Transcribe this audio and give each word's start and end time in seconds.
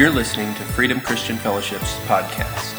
You're 0.00 0.08
listening 0.08 0.54
to 0.54 0.62
Freedom 0.62 0.98
Christian 0.98 1.36
Fellowship's 1.36 1.92
podcast. 2.06 2.74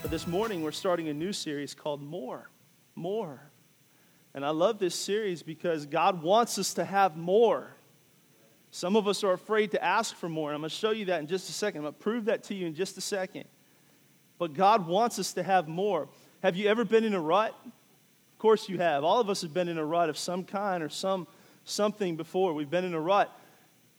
But 0.00 0.10
this 0.10 0.26
morning, 0.26 0.62
we're 0.62 0.72
starting 0.72 1.10
a 1.10 1.12
new 1.12 1.34
series 1.34 1.74
called 1.74 2.00
More. 2.00 2.48
More. 2.94 3.42
And 4.32 4.42
I 4.42 4.48
love 4.48 4.78
this 4.78 4.94
series 4.94 5.42
because 5.42 5.84
God 5.84 6.22
wants 6.22 6.58
us 6.58 6.72
to 6.72 6.84
have 6.86 7.18
more. 7.18 7.76
Some 8.70 8.96
of 8.96 9.06
us 9.06 9.22
are 9.22 9.34
afraid 9.34 9.72
to 9.72 9.84
ask 9.84 10.16
for 10.16 10.30
more. 10.30 10.48
And 10.48 10.54
I'm 10.54 10.62
going 10.62 10.70
to 10.70 10.74
show 10.74 10.92
you 10.92 11.04
that 11.04 11.20
in 11.20 11.26
just 11.26 11.50
a 11.50 11.52
second. 11.52 11.80
I'm 11.80 11.82
going 11.82 11.92
to 11.92 12.00
prove 12.00 12.24
that 12.24 12.42
to 12.44 12.54
you 12.54 12.66
in 12.66 12.74
just 12.74 12.96
a 12.96 13.02
second. 13.02 13.44
But 14.38 14.54
God 14.54 14.86
wants 14.86 15.18
us 15.18 15.34
to 15.34 15.42
have 15.42 15.68
more. 15.68 16.08
Have 16.42 16.56
you 16.56 16.70
ever 16.70 16.86
been 16.86 17.04
in 17.04 17.12
a 17.12 17.20
rut? 17.20 17.54
Of 17.66 18.38
course 18.38 18.66
you 18.70 18.78
have. 18.78 19.04
All 19.04 19.20
of 19.20 19.28
us 19.28 19.42
have 19.42 19.52
been 19.52 19.68
in 19.68 19.76
a 19.76 19.84
rut 19.84 20.08
of 20.08 20.16
some 20.16 20.42
kind 20.42 20.82
or 20.82 20.88
some 20.88 21.26
something 21.66 22.16
before. 22.16 22.54
We've 22.54 22.70
been 22.70 22.84
in 22.84 22.94
a 22.94 23.00
rut. 23.00 23.30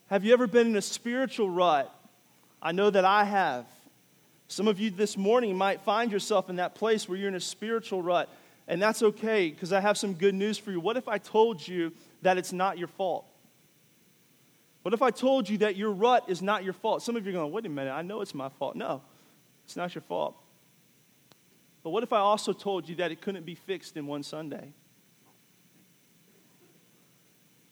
Have 0.07 0.25
you 0.25 0.33
ever 0.33 0.47
been 0.47 0.67
in 0.67 0.75
a 0.75 0.81
spiritual 0.81 1.49
rut? 1.49 1.93
I 2.61 2.71
know 2.71 2.89
that 2.89 3.05
I 3.05 3.25
have. 3.25 3.65
Some 4.47 4.67
of 4.67 4.79
you 4.79 4.89
this 4.89 5.17
morning 5.17 5.55
might 5.55 5.81
find 5.81 6.11
yourself 6.11 6.49
in 6.49 6.55
that 6.55 6.73
place 6.73 7.07
where 7.07 7.17
you're 7.17 7.27
in 7.27 7.35
a 7.35 7.39
spiritual 7.39 8.01
rut, 8.01 8.29
and 8.67 8.81
that's 8.81 9.03
okay 9.03 9.49
because 9.49 9.73
I 9.73 9.81
have 9.81 9.97
some 9.97 10.13
good 10.13 10.33
news 10.33 10.57
for 10.57 10.71
you. 10.71 10.79
What 10.79 10.97
if 10.97 11.07
I 11.07 11.17
told 11.17 11.67
you 11.67 11.91
that 12.21 12.37
it's 12.37 12.53
not 12.53 12.77
your 12.77 12.87
fault? 12.87 13.25
What 14.83 14.93
if 14.93 15.01
I 15.01 15.11
told 15.11 15.49
you 15.49 15.57
that 15.59 15.75
your 15.75 15.91
rut 15.91 16.23
is 16.29 16.41
not 16.41 16.63
your 16.63 16.71
fault? 16.71 17.03
Some 17.03 17.17
of 17.17 17.25
you 17.25 17.31
are 17.31 17.33
going, 17.33 17.51
wait 17.51 17.65
a 17.65 17.69
minute, 17.69 17.91
I 17.91 18.01
know 18.01 18.21
it's 18.21 18.33
my 18.33 18.47
fault. 18.47 18.77
No, 18.77 19.01
it's 19.65 19.75
not 19.75 19.93
your 19.93 20.01
fault. 20.01 20.37
But 21.83 21.89
what 21.89 22.03
if 22.03 22.13
I 22.13 22.19
also 22.19 22.53
told 22.53 22.87
you 22.87 22.95
that 22.95 23.11
it 23.11 23.21
couldn't 23.21 23.45
be 23.45 23.55
fixed 23.55 23.97
in 23.97 24.07
one 24.07 24.23
Sunday? 24.23 24.71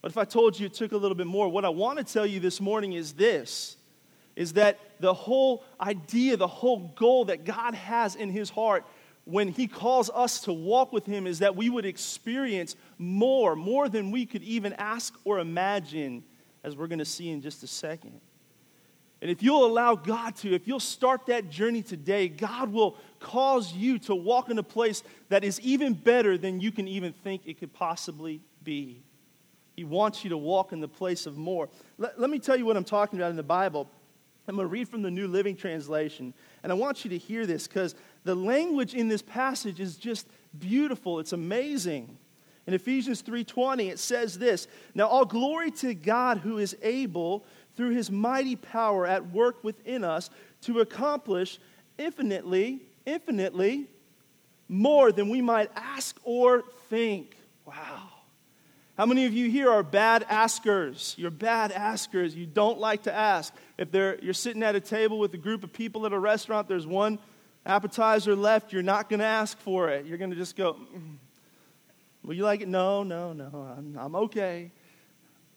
What 0.06 0.12
if 0.12 0.20
I 0.20 0.26
told 0.26 0.60
you 0.60 0.68
it 0.68 0.76
took 0.76 0.92
a 0.92 0.98
little 0.98 1.16
bit 1.16 1.26
more? 1.26 1.50
What 1.50 1.66
I 1.66 1.70
want 1.70 1.98
to 1.98 2.04
tell 2.04 2.28
you 2.28 2.40
this 2.40 2.62
morning 2.62 2.94
is 2.94 3.14
this 3.14 3.76
is 4.36 4.54
that 4.54 4.78
the 5.00 5.16
whole 5.16 5.64
idea, 5.82 6.38
the 6.38 6.46
whole 6.46 6.94
goal 6.96 7.26
that 7.26 7.44
God 7.44 7.74
has 7.74 8.16
in 8.16 8.30
his 8.30 8.52
heart 8.52 8.86
when 9.24 9.48
he 9.48 9.66
calls 9.66 10.12
us 10.12 10.42
to 10.42 10.54
walk 10.54 10.94
with 10.94 11.08
him 11.08 11.26
is 11.26 11.40
that 11.40 11.56
we 11.56 11.72
would 11.72 11.88
experience 11.88 12.76
more, 13.00 13.56
more 13.56 13.90
than 13.90 14.12
we 14.12 14.28
could 14.28 14.44
even 14.44 14.74
ask 14.74 15.12
or 15.24 15.40
imagine, 15.40 16.24
as 16.64 16.76
we're 16.78 16.86
going 16.86 17.00
to 17.00 17.04
see 17.04 17.32
in 17.32 17.42
just 17.42 17.64
a 17.64 17.68
second. 17.68 18.22
And 19.24 19.32
if 19.32 19.42
you'll 19.42 19.66
allow 19.66 19.96
God 19.96 20.36
to, 20.36 20.54
if 20.54 20.68
you'll 20.68 20.80
start 20.80 21.26
that 21.26 21.50
journey 21.50 21.82
today, 21.82 22.28
God 22.28 22.72
will 22.72 22.96
cause 23.20 23.74
you 23.74 23.98
to 23.98 24.14
walk 24.14 24.52
in 24.52 24.60
a 24.60 24.64
place 24.64 25.02
that 25.30 25.44
is 25.44 25.60
even 25.62 25.96
better 25.96 26.38
than 26.38 26.62
you 26.62 26.72
can 26.72 26.88
even 26.88 27.12
think 27.12 27.42
it 27.48 27.60
could 27.60 27.74
possibly 27.74 28.42
be. 28.64 29.05
He 29.76 29.84
wants 29.84 30.24
you 30.24 30.30
to 30.30 30.38
walk 30.38 30.72
in 30.72 30.80
the 30.80 30.88
place 30.88 31.26
of 31.26 31.38
more. 31.38 31.70
Let, 31.98 32.20
let 32.20 32.30
me 32.30 32.40
tell 32.40 32.56
you 32.56 32.66
what 32.66 32.78
I'm 32.78 32.84
talking 32.84 33.20
about 33.20 33.30
in 33.30 33.36
the 33.36 33.44
Bible. 33.44 33.90
I'm 34.48 34.56
going 34.56 34.68
to 34.68 34.72
read 34.72 34.88
from 34.88 35.02
the 35.02 35.12
New 35.12 35.28
Living 35.28 35.56
Translation. 35.56 36.34
And 36.64 36.72
I 36.72 36.76
want 36.76 37.04
you 37.04 37.10
to 37.10 37.18
hear 37.18 37.46
this 37.46 37.68
because 37.68 37.96
the 38.24 38.36
language 38.36 38.94
in 38.94 39.08
this 39.08 39.22
passage 39.22 39.80
is 39.80 39.98
just 39.98 40.28
beautiful. 40.58 41.20
It's 41.20 41.34
amazing. 41.34 42.18
In 42.68 42.74
Ephesians 42.74 43.22
3:20 43.22 43.90
it 43.90 44.00
says 44.00 44.40
this, 44.40 44.68
"Now 44.94 45.08
all 45.08 45.26
glory 45.26 45.72
to 45.72 45.94
God 45.94 46.40
who 46.40 46.58
is 46.58 46.76
able 46.82 47.46
through 47.76 47.92
his 47.92 48.10
mighty 48.10 48.56
power 48.56 49.06
at 49.06 49.32
work 49.32 49.64
within 49.64 50.04
us 50.04 50.30
to 50.62 50.80
accomplish 50.80 51.60
infinitely, 51.98 52.82
infinitely 53.06 53.88
more 54.68 55.12
than 55.12 55.30
we 55.30 55.42
might 55.42 55.70
ask 55.76 56.18
or 56.24 56.64
think. 56.90 57.38
Wow. 57.66 58.10
How 58.98 59.06
many 59.06 59.26
of 59.26 59.34
you 59.34 59.50
here 59.50 59.70
are 59.70 59.84
bad 59.84 60.26
askers? 60.30 61.16
You're 61.18 61.32
bad 61.32 61.72
askers. 61.72 62.36
You 62.36 62.46
don't 62.46 62.80
like 62.80 63.04
to 63.04 63.14
ask. 63.14 63.54
If 63.78 63.94
you're 63.94 64.34
sitting 64.34 64.64
at 64.64 64.76
a 64.76 64.80
table 64.80 65.20
with 65.20 65.34
a 65.34 65.38
group 65.38 65.64
of 65.64 65.74
people 65.74 66.06
at 66.06 66.14
a 66.14 66.20
restaurant, 66.20 66.68
there's 66.68 66.88
one 66.88 67.20
appetizer 67.66 68.36
left, 68.36 68.72
you're 68.72 68.84
not 68.84 69.10
going 69.10 69.20
to 69.20 69.26
ask 69.26 69.58
for 69.60 69.90
it. 69.90 70.06
You're 70.06 70.18
going 70.18 70.30
to 70.30 70.36
just 70.36 70.56
go, 70.56 70.74
mm. 70.74 71.18
Will 72.26 72.34
you 72.34 72.44
like 72.44 72.62
it? 72.62 72.68
No, 72.68 73.04
no, 73.04 73.34
no. 73.34 73.68
I'm, 73.78 73.98
I'm 74.00 74.16
okay. 74.16 74.72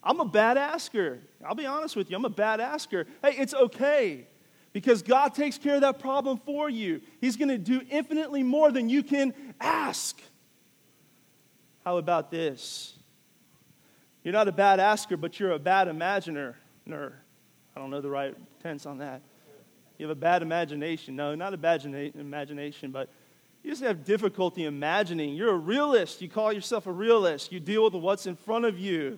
I'm 0.03 0.21
a 0.21 0.25
bad 0.25 0.59
asker. 0.59 1.21
I'll 1.45 1.55
be 1.55 1.67
honest 1.67 1.97
with 1.97 2.11
you. 2.11 2.17
I'm 2.17 2.25
a 2.25 2.31
bad 2.31 2.61
asker. 2.61 3.07
Hey, 3.23 3.37
it's 3.39 3.55
okay 3.55 4.27
because 4.73 5.03
God 5.03 5.35
takes 5.35 5.57
care 5.57 5.77
of 5.77 5.81
that 5.81 5.99
problem 5.99 6.39
for 6.45 6.69
you. 6.69 7.01
He's 7.21 7.37
going 7.37 7.49
to 7.49 7.59
do 7.59 7.81
infinitely 7.91 8.43
more 8.43 8.71
than 8.71 8.89
you 8.91 9.03
can 9.03 9.33
ask. 9.61 10.21
How 11.85 11.97
about 11.97 12.31
this? 12.31 12.98
You're 14.29 14.35
not 14.35 14.47
a 14.47 14.53
bad 14.53 14.79
asker, 14.79 15.17
but 15.17 15.41
you're 15.41 15.53
a 15.53 15.59
bad 15.59 15.89
imaginer. 15.89 16.55
I 16.87 17.81
don't 17.81 17.89
know 17.89 18.03
the 18.03 18.11
right 18.11 18.37
tense 18.63 18.85
on 18.85 18.99
that. 18.99 19.23
You 19.97 20.07
have 20.07 20.15
a 20.15 20.21
bad 20.21 20.43
imagination. 20.43 21.17
No, 21.17 21.35
not 21.35 21.55
a 21.55 21.57
bad 21.57 21.83
imagination, 21.83 22.91
but 22.91 23.09
you 23.63 23.71
just 23.71 23.83
have 23.83 24.05
difficulty 24.05 24.67
imagining. 24.67 25.35
You're 25.35 25.55
a 25.55 25.57
realist. 25.57 26.21
You 26.21 26.29
call 26.29 26.53
yourself 26.53 26.87
a 26.87 26.93
realist. 26.93 27.53
You 27.53 27.59
deal 27.59 27.85
with 27.85 27.95
what's 27.95 28.27
in 28.27 28.37
front 28.37 28.67
of 28.67 28.79
you. 28.79 29.17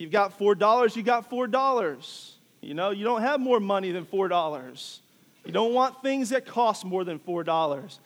You've 0.00 0.10
got 0.10 0.36
$4, 0.36 0.96
you 0.96 1.04
got 1.04 1.30
$4. 1.30 2.30
You 2.60 2.74
know, 2.74 2.90
you 2.90 3.04
don't 3.04 3.22
have 3.22 3.38
more 3.38 3.60
money 3.60 3.92
than 3.92 4.04
$4. 4.04 4.98
You 5.44 5.52
don't 5.52 5.74
want 5.74 6.02
things 6.02 6.30
that 6.30 6.44
cost 6.44 6.84
more 6.84 7.04
than 7.04 7.20
$4. 7.20 7.98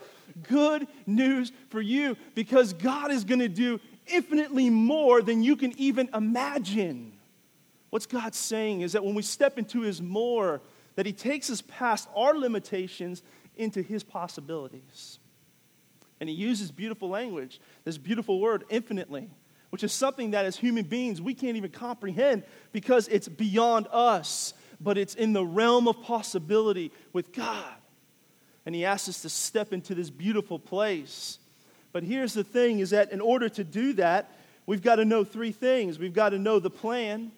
Good 0.42 0.88
news 1.06 1.52
for 1.70 1.80
you 1.80 2.18
because 2.34 2.74
God 2.74 3.12
is 3.12 3.24
going 3.24 3.40
to 3.40 3.48
do 3.48 3.80
infinitely 4.10 4.70
more 4.70 5.22
than 5.22 5.42
you 5.42 5.56
can 5.56 5.78
even 5.78 6.08
imagine. 6.14 7.12
What's 7.90 8.06
God 8.06 8.34
saying 8.34 8.82
is 8.82 8.92
that 8.92 9.04
when 9.04 9.14
we 9.14 9.22
step 9.22 9.58
into 9.58 9.82
His 9.82 10.02
more, 10.02 10.60
that 10.96 11.06
He 11.06 11.12
takes 11.12 11.50
us 11.50 11.62
past 11.62 12.08
our 12.14 12.36
limitations 12.36 13.22
into 13.56 13.82
His 13.82 14.02
possibilities. 14.02 15.18
And 16.20 16.28
He 16.28 16.34
uses 16.34 16.70
beautiful 16.70 17.08
language, 17.08 17.60
this 17.84 17.98
beautiful 17.98 18.40
word, 18.40 18.64
infinitely 18.68 19.30
which 19.70 19.84
is 19.84 19.92
something 19.92 20.30
that 20.30 20.44
as 20.44 20.56
human 20.56 20.84
beings 20.84 21.20
we 21.20 21.34
can't 21.34 21.56
even 21.56 21.70
comprehend 21.70 22.44
because 22.72 23.08
it's 23.08 23.28
beyond 23.28 23.86
us, 23.92 24.54
but 24.80 24.96
it's 24.96 25.14
in 25.14 25.32
the 25.32 25.44
realm 25.44 25.88
of 25.88 26.02
possibility 26.02 26.92
with 27.12 27.32
God. 27.32 27.74
And 28.64 28.74
He 28.74 28.84
asks 28.84 29.08
us 29.08 29.22
to 29.22 29.28
step 29.28 29.72
into 29.72 29.94
this 29.94 30.10
beautiful 30.10 30.58
place. 30.58 31.38
But 31.92 32.02
here's 32.02 32.34
the 32.34 32.44
thing 32.44 32.80
is 32.80 32.90
that 32.90 33.12
in 33.12 33.20
order 33.20 33.48
to 33.48 33.64
do 33.64 33.94
that, 33.94 34.30
we've 34.66 34.82
got 34.82 34.96
to 34.96 35.04
know 35.04 35.24
three 35.24 35.52
things. 35.52 35.98
We've 35.98 36.12
got 36.12 36.30
to 36.30 36.38
know 36.38 36.58
the 36.58 36.70
plan, 36.70 37.32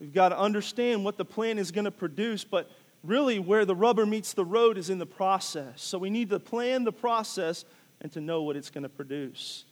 we've 0.00 0.14
got 0.14 0.30
to 0.30 0.38
understand 0.38 1.04
what 1.04 1.16
the 1.16 1.24
plan 1.24 1.58
is 1.58 1.70
going 1.70 1.84
to 1.84 1.90
produce, 1.90 2.44
but 2.44 2.70
really 3.02 3.38
where 3.38 3.64
the 3.64 3.74
rubber 3.74 4.06
meets 4.06 4.32
the 4.32 4.44
road 4.44 4.78
is 4.78 4.90
in 4.90 4.98
the 4.98 5.06
process. 5.06 5.82
So 5.82 5.98
we 5.98 6.10
need 6.10 6.30
to 6.30 6.40
plan 6.40 6.84
the 6.84 6.92
process 6.92 7.64
and 8.00 8.10
to 8.12 8.20
know 8.20 8.42
what 8.42 8.56
it's 8.56 8.70
going 8.70 8.82
to 8.82 8.88
produce. 8.88 9.64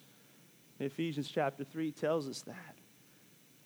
Ephesians 0.78 1.28
chapter 1.28 1.64
3 1.64 1.92
tells 1.92 2.28
us 2.28 2.42
that. 2.42 2.76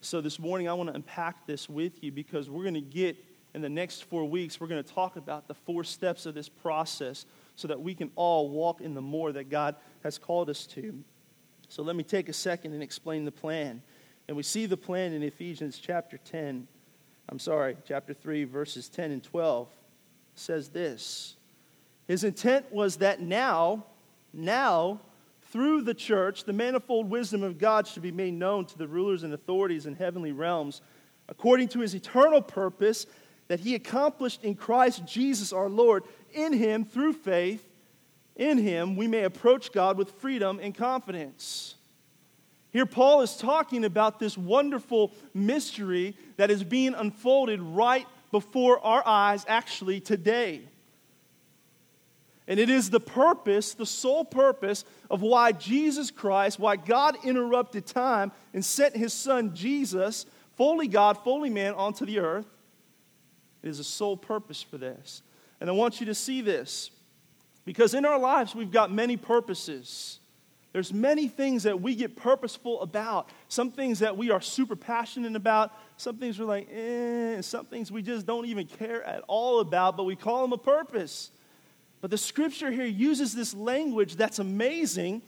So 0.01 0.21
this 0.21 0.39
morning, 0.39 0.69
I 0.69 0.75
want 0.75 0.89
to 0.91 0.95
unpack 0.95 1.47
this 1.47 1.69
with 1.69 2.03
you 2.03 2.13
because 2.13 2.49
we're 2.49 2.63
going 2.63 2.75
to 2.75 2.81
get, 2.81 3.17
in 3.55 3.63
the 3.63 3.69
next 3.69 4.05
four 4.05 4.25
weeks, 4.25 4.61
we're 4.61 4.67
going 4.69 4.83
to 4.83 4.93
talk 4.93 5.17
about 5.17 5.49
the 5.49 5.55
four 5.55 5.83
steps 5.83 6.27
of 6.27 6.35
this 6.35 6.49
process 6.49 7.27
so 7.57 7.69
that 7.69 7.81
we 7.81 7.95
can 7.95 8.11
all 8.15 8.51
walk 8.51 8.81
in 8.81 8.95
the 8.95 9.01
more 9.01 9.33
that 9.33 9.51
God 9.51 9.75
has 10.07 10.19
called 10.19 10.49
us 10.49 10.67
to. 10.67 10.95
So 11.69 11.83
let 11.83 11.97
me 11.97 12.05
take 12.05 12.29
a 12.29 12.33
second 12.33 12.73
and 12.73 12.83
explain 12.83 13.25
the 13.25 13.33
plan. 13.33 13.83
And 14.29 14.37
we 14.37 14.45
see 14.45 14.67
the 14.67 14.77
plan 14.77 15.13
in 15.13 15.23
Ephesians 15.23 15.79
chapter 15.79 16.17
10. 16.17 16.67
I'm 17.29 17.39
sorry, 17.41 17.77
chapter 17.87 18.15
3, 18.15 18.45
verses 18.45 18.89
10 18.89 19.11
and 19.11 19.23
12. 19.23 19.69
Says 20.37 20.69
this 20.69 21.35
His 22.07 22.23
intent 22.23 22.73
was 22.73 22.97
that 22.99 23.21
now, 23.21 23.85
now, 24.33 25.01
through 25.51 25.83
the 25.83 25.95
church, 25.95 26.45
the 26.45 26.53
manifold 26.53 27.11
wisdom 27.11 27.43
of 27.43 27.59
God 27.59 27.87
should 27.87 28.03
be 28.03 28.13
made 28.13 28.35
known 28.35 28.65
to 28.67 28.79
the 28.79 28.87
rulers 28.87 29.25
and 29.25 29.35
authorities 29.35 29.87
in 29.87 29.97
heavenly 29.97 30.33
realms, 30.33 30.83
according 31.29 31.69
to 31.69 31.81
his 31.81 31.95
eternal 31.95 32.43
purpose 32.43 33.07
that 33.49 33.61
he 33.61 33.75
accomplished 33.75 34.45
in 34.45 34.55
Christ 34.55 35.05
Jesus 35.05 35.53
our 35.53 35.69
Lord. 35.69 36.05
In 36.33 36.53
him, 36.53 36.85
through 36.85 37.15
faith, 37.15 37.67
in 38.37 38.59
him, 38.59 38.97
we 38.97 39.09
may 39.09 39.25
approach 39.25 39.73
God 39.73 39.97
with 39.99 40.13
freedom 40.13 40.61
and 40.63 40.75
confidence. 40.75 41.75
Here, 42.73 42.87
Paul 42.87 43.23
is 43.23 43.37
talking 43.37 43.85
about 43.85 44.19
this 44.19 44.37
wonderful 44.37 45.13
mystery 45.33 46.17
that 46.37 46.51
is 46.51 46.63
being 46.63 46.95
unfolded 46.95 47.61
right 47.61 48.07
before 48.31 48.79
our 48.85 49.03
eyes, 49.07 49.45
actually, 49.49 50.01
today. 50.01 50.61
And 52.49 52.61
it 52.61 52.71
is 52.71 52.91
the 52.91 53.01
purpose, 53.01 53.75
the 53.75 53.87
sole 53.87 54.25
purpose 54.25 54.85
of 55.11 55.23
why 55.23 55.53
Jesus 55.53 56.11
Christ, 56.11 56.59
why 56.59 56.77
God 56.77 57.17
interrupted 57.25 57.87
time 57.87 58.31
and 58.53 58.65
sent 58.65 58.95
his 58.95 59.13
son 59.13 59.55
Jesus, 59.55 60.27
fully 60.57 60.87
God, 60.87 61.19
fully 61.25 61.51
man, 61.51 61.75
onto 61.75 62.07
the 62.07 62.21
earth. 62.21 62.47
It 63.63 63.69
is 63.69 63.81
a 63.81 63.85
sole 63.85 64.17
purpose 64.17 64.63
for 64.63 64.79
this. 64.79 65.23
And 65.61 65.71
I 65.71 65.73
want 65.73 65.99
you 65.99 66.07
to 66.07 66.15
see 66.15 66.41
this 66.41 66.91
because 67.67 67.93
in 67.93 68.07
our 68.07 68.19
lives 68.19 68.55
we've 68.55 68.71
got 68.71 68.91
many 68.91 69.19
purposes. 69.19 70.21
There's 70.73 70.93
many 70.93 71.27
things 71.27 71.63
that 71.65 71.81
we 71.81 71.95
get 71.95 72.17
purposeful 72.17 72.83
about. 72.83 73.31
Some 73.49 73.71
things 73.71 73.99
that 74.01 74.17
we 74.17 74.31
are 74.31 74.43
super 74.43 74.77
passionate 74.77 75.35
about. 75.35 75.73
Some 75.97 76.19
things 76.19 76.39
we're 76.39 76.45
like, 76.45 76.69
eh. 76.71 77.41
Some 77.41 77.65
things 77.65 77.91
we 77.91 78.03
just 78.03 78.27
don't 78.27 78.47
even 78.47 78.67
care 78.67 79.03
at 79.03 79.23
all 79.27 79.61
about, 79.61 79.97
but 79.97 80.05
we 80.05 80.17
call 80.17 80.43
them 80.43 80.53
a 80.53 80.59
purpose. 80.59 81.31
But 82.03 82.11
the 82.11 82.19
scripture 82.19 82.71
here 82.71 82.85
uses 82.85 83.35
this 83.35 83.55
language 83.55 84.17
that's 84.17 84.39
amazing. 84.39 85.23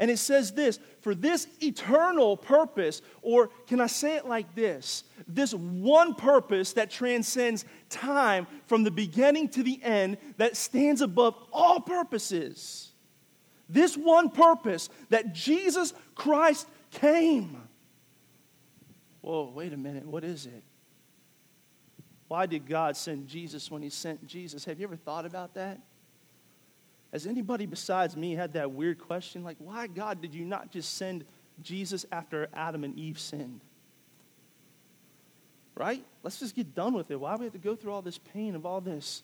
And 0.00 0.10
it 0.10 0.16
says 0.16 0.52
this 0.52 0.80
for 1.02 1.14
this 1.14 1.46
eternal 1.60 2.34
purpose, 2.34 3.02
or 3.20 3.50
can 3.66 3.82
I 3.82 3.86
say 3.86 4.16
it 4.16 4.26
like 4.26 4.54
this? 4.54 5.04
This 5.28 5.52
one 5.52 6.14
purpose 6.14 6.72
that 6.72 6.90
transcends 6.90 7.66
time 7.90 8.46
from 8.66 8.82
the 8.82 8.90
beginning 8.90 9.50
to 9.50 9.62
the 9.62 9.78
end, 9.82 10.16
that 10.38 10.56
stands 10.56 11.02
above 11.02 11.36
all 11.52 11.80
purposes. 11.80 12.92
This 13.68 13.94
one 13.94 14.30
purpose 14.30 14.88
that 15.10 15.34
Jesus 15.34 15.92
Christ 16.14 16.66
came. 16.90 17.60
Whoa, 19.20 19.52
wait 19.54 19.74
a 19.74 19.76
minute. 19.76 20.06
What 20.06 20.24
is 20.24 20.46
it? 20.46 20.64
Why 22.26 22.46
did 22.46 22.66
God 22.66 22.96
send 22.96 23.28
Jesus 23.28 23.70
when 23.70 23.82
He 23.82 23.90
sent 23.90 24.26
Jesus? 24.26 24.64
Have 24.64 24.80
you 24.80 24.86
ever 24.86 24.96
thought 24.96 25.26
about 25.26 25.54
that? 25.54 25.78
Has 27.12 27.26
anybody 27.26 27.66
besides 27.66 28.16
me 28.16 28.34
had 28.34 28.52
that 28.52 28.72
weird 28.72 28.98
question? 28.98 29.42
Like, 29.42 29.56
why, 29.58 29.86
God, 29.86 30.20
did 30.20 30.34
you 30.34 30.44
not 30.44 30.70
just 30.70 30.94
send 30.96 31.24
Jesus 31.62 32.06
after 32.12 32.48
Adam 32.54 32.84
and 32.84 32.96
Eve 32.98 33.18
sinned? 33.18 33.60
Right? 35.74 36.04
Let's 36.22 36.38
just 36.38 36.54
get 36.54 36.74
done 36.74 36.94
with 36.94 37.10
it. 37.10 37.18
Why 37.18 37.34
do 37.34 37.40
we 37.40 37.46
have 37.46 37.52
to 37.54 37.58
go 37.58 37.74
through 37.74 37.92
all 37.92 38.02
this 38.02 38.18
pain 38.18 38.54
of 38.54 38.64
all 38.64 38.80
this? 38.80 39.22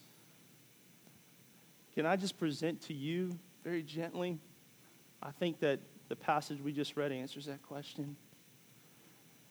Can 1.95 2.07
I 2.07 2.17
just 2.17 2.39
present 2.39 2.83
to 2.83 2.95
you 2.95 3.39
very 3.67 3.83
gently. 3.83 4.39
I 5.21 5.33
think 5.33 5.59
that 5.59 5.81
the 6.09 6.15
passage 6.15 6.61
we 6.61 6.71
just 6.71 6.97
read 6.97 7.11
answers 7.11 7.47
that 7.47 7.61
question. 7.63 8.15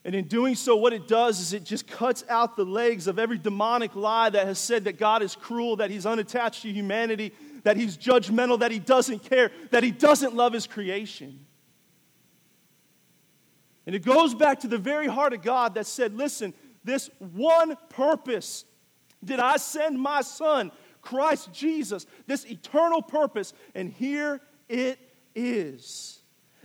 And 0.06 0.16
in 0.16 0.30
doing 0.30 0.56
so, 0.56 0.78
what 0.78 0.94
it 0.94 1.06
does 1.06 1.42
is 1.42 1.52
it 1.52 1.66
just 1.66 1.86
cuts 1.86 2.24
out 2.30 2.56
the 2.56 2.64
legs 2.64 3.08
of 3.08 3.20
every 3.20 3.38
demonic 3.38 3.94
lie 3.94 4.30
that 4.30 4.48
has 4.48 4.58
said 4.58 4.86
that 4.86 4.98
God 4.98 5.22
is 5.22 5.36
cruel, 5.36 5.76
that 5.78 5.92
He's 5.92 6.06
unattached 6.06 6.62
to 6.62 6.72
humanity, 6.72 7.34
that 7.66 7.78
He's 7.78 7.98
judgmental, 7.98 8.60
that 8.60 8.72
He 8.72 8.80
doesn't 8.80 9.20
care, 9.20 9.52
that 9.72 9.84
He 9.84 9.92
doesn't 9.92 10.36
love 10.36 10.54
His 10.54 10.68
creation. 10.68 11.46
And 13.86 13.96
it 13.96 14.06
goes 14.06 14.34
back 14.34 14.62
to 14.62 14.68
the 14.68 14.78
very 14.78 15.08
heart 15.08 15.34
of 15.34 15.42
God 15.42 15.76
that 15.76 15.86
said, 15.86 16.16
listen, 16.16 16.54
this 16.84 17.10
one 17.20 17.76
purpose 17.90 18.66
did 19.24 19.40
I 19.40 19.58
send 19.58 20.00
my 20.00 20.22
son 20.22 20.72
Christ 21.02 21.52
Jesus, 21.52 22.06
this 22.28 22.46
eternal 22.46 23.02
purpose. 23.02 23.54
And 23.74 23.92
here 23.92 24.42
it 24.70 25.00
is 25.36 26.20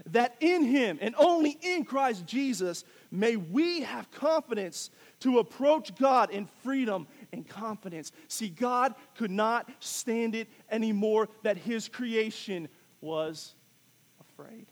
that 0.07 0.37
in 0.41 0.65
Him 0.65 0.99
and 1.01 1.15
only 1.19 1.59
in 1.63 1.85
Christ 1.85 2.27
Jesus 2.27 2.85
may 3.11 3.37
we 3.37 3.83
have 3.83 4.11
confidence 4.11 4.91
to 5.21 5.39
approach 5.39 5.95
God 5.97 6.31
in 6.31 6.47
freedom 6.63 7.07
and 7.33 7.47
confidence. 7.47 8.13
See, 8.29 8.49
God 8.49 8.95
could 9.17 9.31
not 9.31 9.71
stand 9.81 10.35
it 10.35 10.49
anymore 10.71 11.29
that 11.43 11.57
His 11.57 11.89
creation 11.89 12.69
was 13.01 13.55
afraid. 14.21 14.67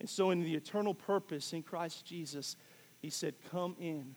And 0.00 0.08
so, 0.08 0.30
in 0.30 0.42
the 0.42 0.54
eternal 0.54 0.94
purpose 0.94 1.52
in 1.52 1.62
Christ 1.62 2.04
Jesus, 2.04 2.56
He 3.00 3.10
said, 3.10 3.34
Come 3.50 3.76
in. 3.78 4.14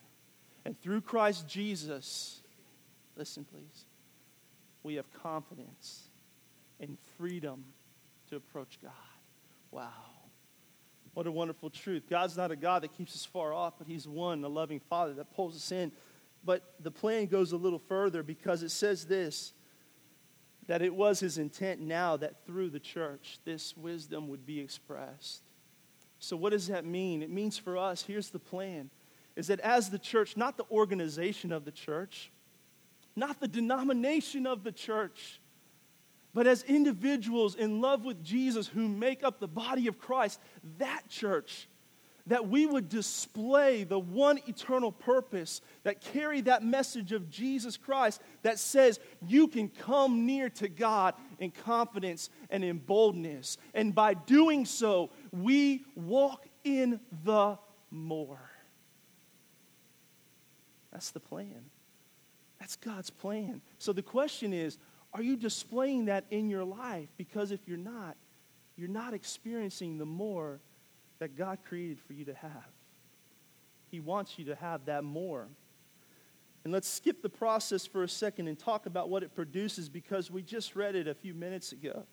And 0.64 0.80
through 0.80 1.00
Christ 1.00 1.48
Jesus, 1.48 2.42
Listen, 3.16 3.44
please. 3.44 3.84
We 4.82 4.94
have 4.94 5.10
confidence 5.12 6.08
and 6.80 6.98
freedom 7.16 7.64
to 8.30 8.36
approach 8.36 8.78
God. 8.82 8.92
Wow. 9.70 10.11
What 11.14 11.26
a 11.26 11.32
wonderful 11.32 11.68
truth. 11.70 12.04
God's 12.08 12.36
not 12.36 12.50
a 12.50 12.56
God 12.56 12.82
that 12.82 12.96
keeps 12.96 13.14
us 13.14 13.24
far 13.24 13.52
off, 13.52 13.74
but 13.78 13.86
He's 13.86 14.08
one, 14.08 14.42
a 14.44 14.48
loving 14.48 14.80
Father 14.80 15.14
that 15.14 15.34
pulls 15.34 15.54
us 15.54 15.70
in. 15.70 15.92
But 16.44 16.62
the 16.80 16.90
plan 16.90 17.26
goes 17.26 17.52
a 17.52 17.56
little 17.56 17.78
further 17.78 18.22
because 18.22 18.62
it 18.62 18.70
says 18.70 19.06
this 19.06 19.52
that 20.68 20.80
it 20.80 20.94
was 20.94 21.20
His 21.20 21.38
intent 21.38 21.80
now 21.80 22.16
that 22.16 22.46
through 22.46 22.70
the 22.70 22.80
church 22.80 23.40
this 23.44 23.76
wisdom 23.76 24.28
would 24.28 24.46
be 24.46 24.60
expressed. 24.60 25.42
So, 26.18 26.36
what 26.36 26.50
does 26.50 26.68
that 26.68 26.84
mean? 26.84 27.20
It 27.22 27.30
means 27.30 27.58
for 27.58 27.76
us, 27.76 28.02
here's 28.02 28.30
the 28.30 28.38
plan, 28.38 28.90
is 29.34 29.48
that 29.48 29.60
as 29.60 29.90
the 29.90 29.98
church, 29.98 30.36
not 30.36 30.56
the 30.56 30.64
organization 30.70 31.52
of 31.52 31.64
the 31.64 31.72
church, 31.72 32.30
not 33.16 33.40
the 33.40 33.48
denomination 33.48 34.46
of 34.46 34.62
the 34.62 34.72
church, 34.72 35.40
but 36.34 36.46
as 36.46 36.62
individuals 36.62 37.54
in 37.54 37.80
love 37.80 38.04
with 38.04 38.22
Jesus 38.22 38.66
who 38.66 38.88
make 38.88 39.22
up 39.22 39.38
the 39.38 39.48
body 39.48 39.86
of 39.86 39.98
Christ, 39.98 40.40
that 40.78 41.08
church, 41.08 41.68
that 42.26 42.48
we 42.48 42.66
would 42.66 42.88
display 42.88 43.84
the 43.84 43.98
one 43.98 44.38
eternal 44.46 44.92
purpose 44.92 45.60
that 45.82 46.00
carry 46.00 46.40
that 46.42 46.62
message 46.62 47.12
of 47.12 47.28
Jesus 47.28 47.76
Christ 47.76 48.22
that 48.42 48.58
says 48.58 49.00
you 49.26 49.48
can 49.48 49.68
come 49.68 50.24
near 50.24 50.48
to 50.50 50.68
God 50.68 51.14
in 51.38 51.50
confidence 51.50 52.30
and 52.48 52.62
in 52.62 52.78
boldness. 52.78 53.58
And 53.74 53.94
by 53.94 54.14
doing 54.14 54.64
so, 54.64 55.10
we 55.32 55.84
walk 55.96 56.46
in 56.64 57.00
the 57.24 57.58
more. 57.90 58.50
That's 60.92 61.10
the 61.10 61.20
plan. 61.20 61.64
That's 62.60 62.76
God's 62.76 63.10
plan. 63.10 63.60
So 63.78 63.92
the 63.92 64.02
question 64.02 64.52
is 64.52 64.78
are 65.14 65.22
you 65.22 65.36
displaying 65.36 66.06
that 66.06 66.24
in 66.30 66.48
your 66.48 66.64
life? 66.64 67.08
Because 67.16 67.50
if 67.50 67.60
you're 67.66 67.76
not, 67.76 68.16
you're 68.76 68.88
not 68.88 69.12
experiencing 69.12 69.98
the 69.98 70.06
more 70.06 70.60
that 71.18 71.36
God 71.36 71.58
created 71.64 72.00
for 72.00 72.14
you 72.14 72.24
to 72.24 72.34
have. 72.34 72.70
He 73.90 74.00
wants 74.00 74.38
you 74.38 74.46
to 74.46 74.54
have 74.54 74.86
that 74.86 75.04
more. 75.04 75.48
And 76.64 76.72
let's 76.72 76.88
skip 76.88 77.22
the 77.22 77.28
process 77.28 77.86
for 77.86 78.04
a 78.04 78.08
second 78.08 78.48
and 78.48 78.58
talk 78.58 78.86
about 78.86 79.10
what 79.10 79.22
it 79.22 79.34
produces 79.34 79.88
because 79.88 80.30
we 80.30 80.42
just 80.42 80.74
read 80.74 80.94
it 80.94 81.06
a 81.06 81.14
few 81.14 81.34
minutes 81.34 81.72
ago. 81.72 82.04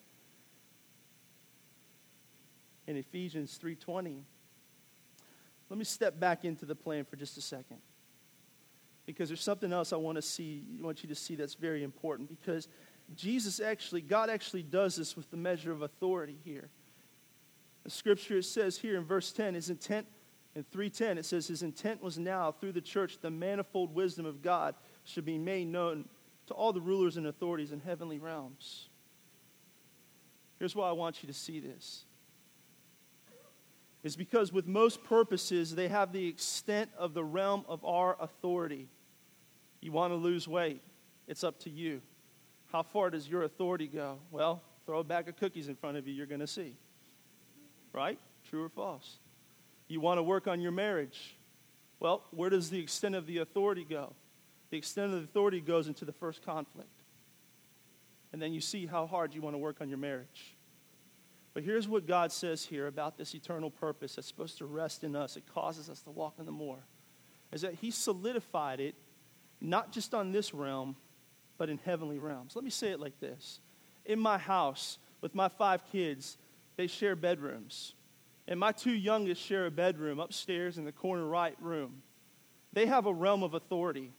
In 2.88 2.98
Ephesians 2.98 3.58
3:20. 3.58 4.24
Let 5.70 5.78
me 5.78 5.86
step 5.86 6.20
back 6.20 6.46
into 6.46 6.66
the 6.66 6.76
plan 6.76 7.06
for 7.06 7.16
just 7.16 7.38
a 7.38 7.42
second 7.42 7.78
because 9.06 9.28
there's 9.30 9.42
something 9.42 9.74
else 9.74 9.92
I 9.92 9.96
want 9.96 10.18
to 10.18 10.22
see, 10.22 10.64
I 10.80 10.86
want 10.86 11.02
you 11.02 11.10
to 11.10 11.16
see 11.16 11.36
that's 11.36 11.56
very 11.56 11.84
important 11.84 12.30
because 12.30 12.68
Jesus 13.16 13.60
actually, 13.60 14.02
God 14.02 14.30
actually 14.30 14.64
does 14.64 14.96
this 14.96 15.16
with 15.16 15.30
the 15.32 15.38
measure 15.38 15.72
of 15.72 15.82
authority 15.82 16.38
here. 16.44 16.70
The 17.84 17.90
scripture 17.90 18.38
it 18.38 18.46
says 18.46 18.78
here 18.78 18.98
in 18.98 19.04
verse 19.04 19.32
10, 19.32 19.56
his 19.56 19.70
intent, 19.70 20.06
in 20.56 20.64
310, 20.64 21.18
it 21.18 21.26
says, 21.26 21.48
his 21.48 21.64
intent 21.64 22.04
was 22.04 22.20
now 22.20 22.52
through 22.52 22.74
the 22.74 22.82
church, 22.82 23.20
the 23.22 23.32
manifold 23.32 23.94
wisdom 23.94 24.26
of 24.26 24.42
God 24.42 24.76
should 25.06 25.26
be 25.26 25.38
made 25.38 25.68
known 25.68 26.06
to 26.48 26.54
all 26.54 26.74
the 26.74 26.82
rulers 26.82 27.18
and 27.18 27.28
authorities 27.28 27.72
in 27.72 27.80
heavenly 27.80 28.20
realms. 28.20 28.90
Here's 30.58 30.76
why 30.76 30.90
I 30.90 30.92
want 30.92 31.24
you 31.24 31.28
to 31.28 31.34
see 31.34 31.60
this. 31.60 32.04
Is 34.04 34.16
because 34.16 34.52
with 34.52 34.66
most 34.66 35.04
purposes, 35.04 35.76
they 35.76 35.88
have 35.88 36.12
the 36.12 36.28
extent 36.28 36.90
of 36.98 37.14
the 37.14 37.24
realm 37.24 37.66
of 37.68 37.84
our 37.84 38.18
authority. 38.20 38.88
You 39.82 39.92
want 39.92 40.12
to 40.12 40.16
lose 40.16 40.48
weight? 40.48 40.82
It's 41.28 41.44
up 41.44 41.60
to 41.62 41.70
you. 41.70 42.02
How 42.72 42.84
far 42.84 43.10
does 43.10 43.28
your 43.28 43.44
authority 43.44 43.88
go? 43.88 44.20
Well, 44.32 44.62
throw 44.86 45.00
a 45.00 45.04
bag 45.04 45.28
of 45.28 45.38
cookies 45.38 45.68
in 45.68 45.76
front 45.76 45.98
of 45.98 46.08
you, 46.08 46.14
you're 46.14 46.26
going 46.26 46.40
to 46.40 46.48
see. 46.48 46.76
Right? 47.94 48.20
True 48.50 48.64
or 48.64 48.70
false? 48.70 49.18
You 49.88 50.00
want 50.00 50.20
to 50.20 50.24
work 50.24 50.48
on 50.48 50.62
your 50.62 50.72
marriage? 50.72 51.36
Well, 52.00 52.24
where 52.32 52.50
does 52.50 52.70
the 52.70 52.80
extent 52.80 53.16
of 53.16 53.26
the 53.26 53.40
authority 53.40 53.86
go? 53.88 54.14
The 54.70 54.78
extent 54.78 55.14
of 55.14 55.20
the 55.20 55.26
authority 55.26 55.62
goes 55.62 55.88
into 55.88 56.06
the 56.06 56.12
first 56.12 56.46
conflict. 56.46 56.90
And 58.32 58.42
then 58.42 58.54
you 58.54 58.62
see 58.62 58.86
how 58.86 59.08
hard 59.08 59.34
you 59.34 59.42
want 59.42 59.56
to 59.56 59.58
work 59.58 59.82
on 59.82 59.90
your 59.90 59.98
marriage. 59.98 60.56
But 61.56 61.64
here's 61.64 61.88
what 61.88 62.06
God 62.06 62.32
says 62.32 62.64
here 62.64 62.86
about 62.86 63.18
this 63.18 63.34
eternal 63.34 63.72
purpose 63.72 64.16
that's 64.16 64.28
supposed 64.28 64.60
to 64.60 64.66
rest 64.66 65.04
in 65.04 65.16
us. 65.16 65.36
It 65.36 65.44
causes 65.54 65.90
us 65.90 66.02
to 66.04 66.12
walk 66.12 66.36
in 66.38 66.46
the 66.46 66.52
more. 66.52 66.80
Is 67.52 67.62
that 67.62 67.74
He 67.74 67.90
solidified 67.90 68.80
it 68.80 68.94
not 69.60 69.92
just 69.92 70.14
on 70.14 70.32
this 70.32 70.54
realm, 70.54 70.96
but 71.60 71.70
in 71.70 71.78
heavenly 71.78 72.18
realms. 72.18 72.56
Let 72.56 72.64
me 72.64 72.72
say 72.72 72.90
it 72.90 73.00
like 73.00 73.20
this 73.20 73.60
In 74.06 74.20
my 74.20 74.40
house, 74.40 74.98
with 75.22 75.36
my 75.36 75.50
five 75.50 75.86
kids, 75.92 76.38
they 76.78 76.88
share 76.88 77.16
bedrooms. 77.16 77.94
And 78.48 78.60
my 78.60 78.72
two 78.72 78.94
youngest 78.94 79.40
share 79.44 79.68
a 79.68 79.72
bedroom 79.72 80.20
upstairs 80.20 80.80
in 80.80 80.86
the 80.86 80.92
corner 80.92 81.28
right 81.28 81.56
room. 81.62 82.02
They 82.74 82.88
have 82.88 83.06
a 83.06 83.14
realm 83.14 83.44
of 83.44 83.54
authority. 83.54 84.12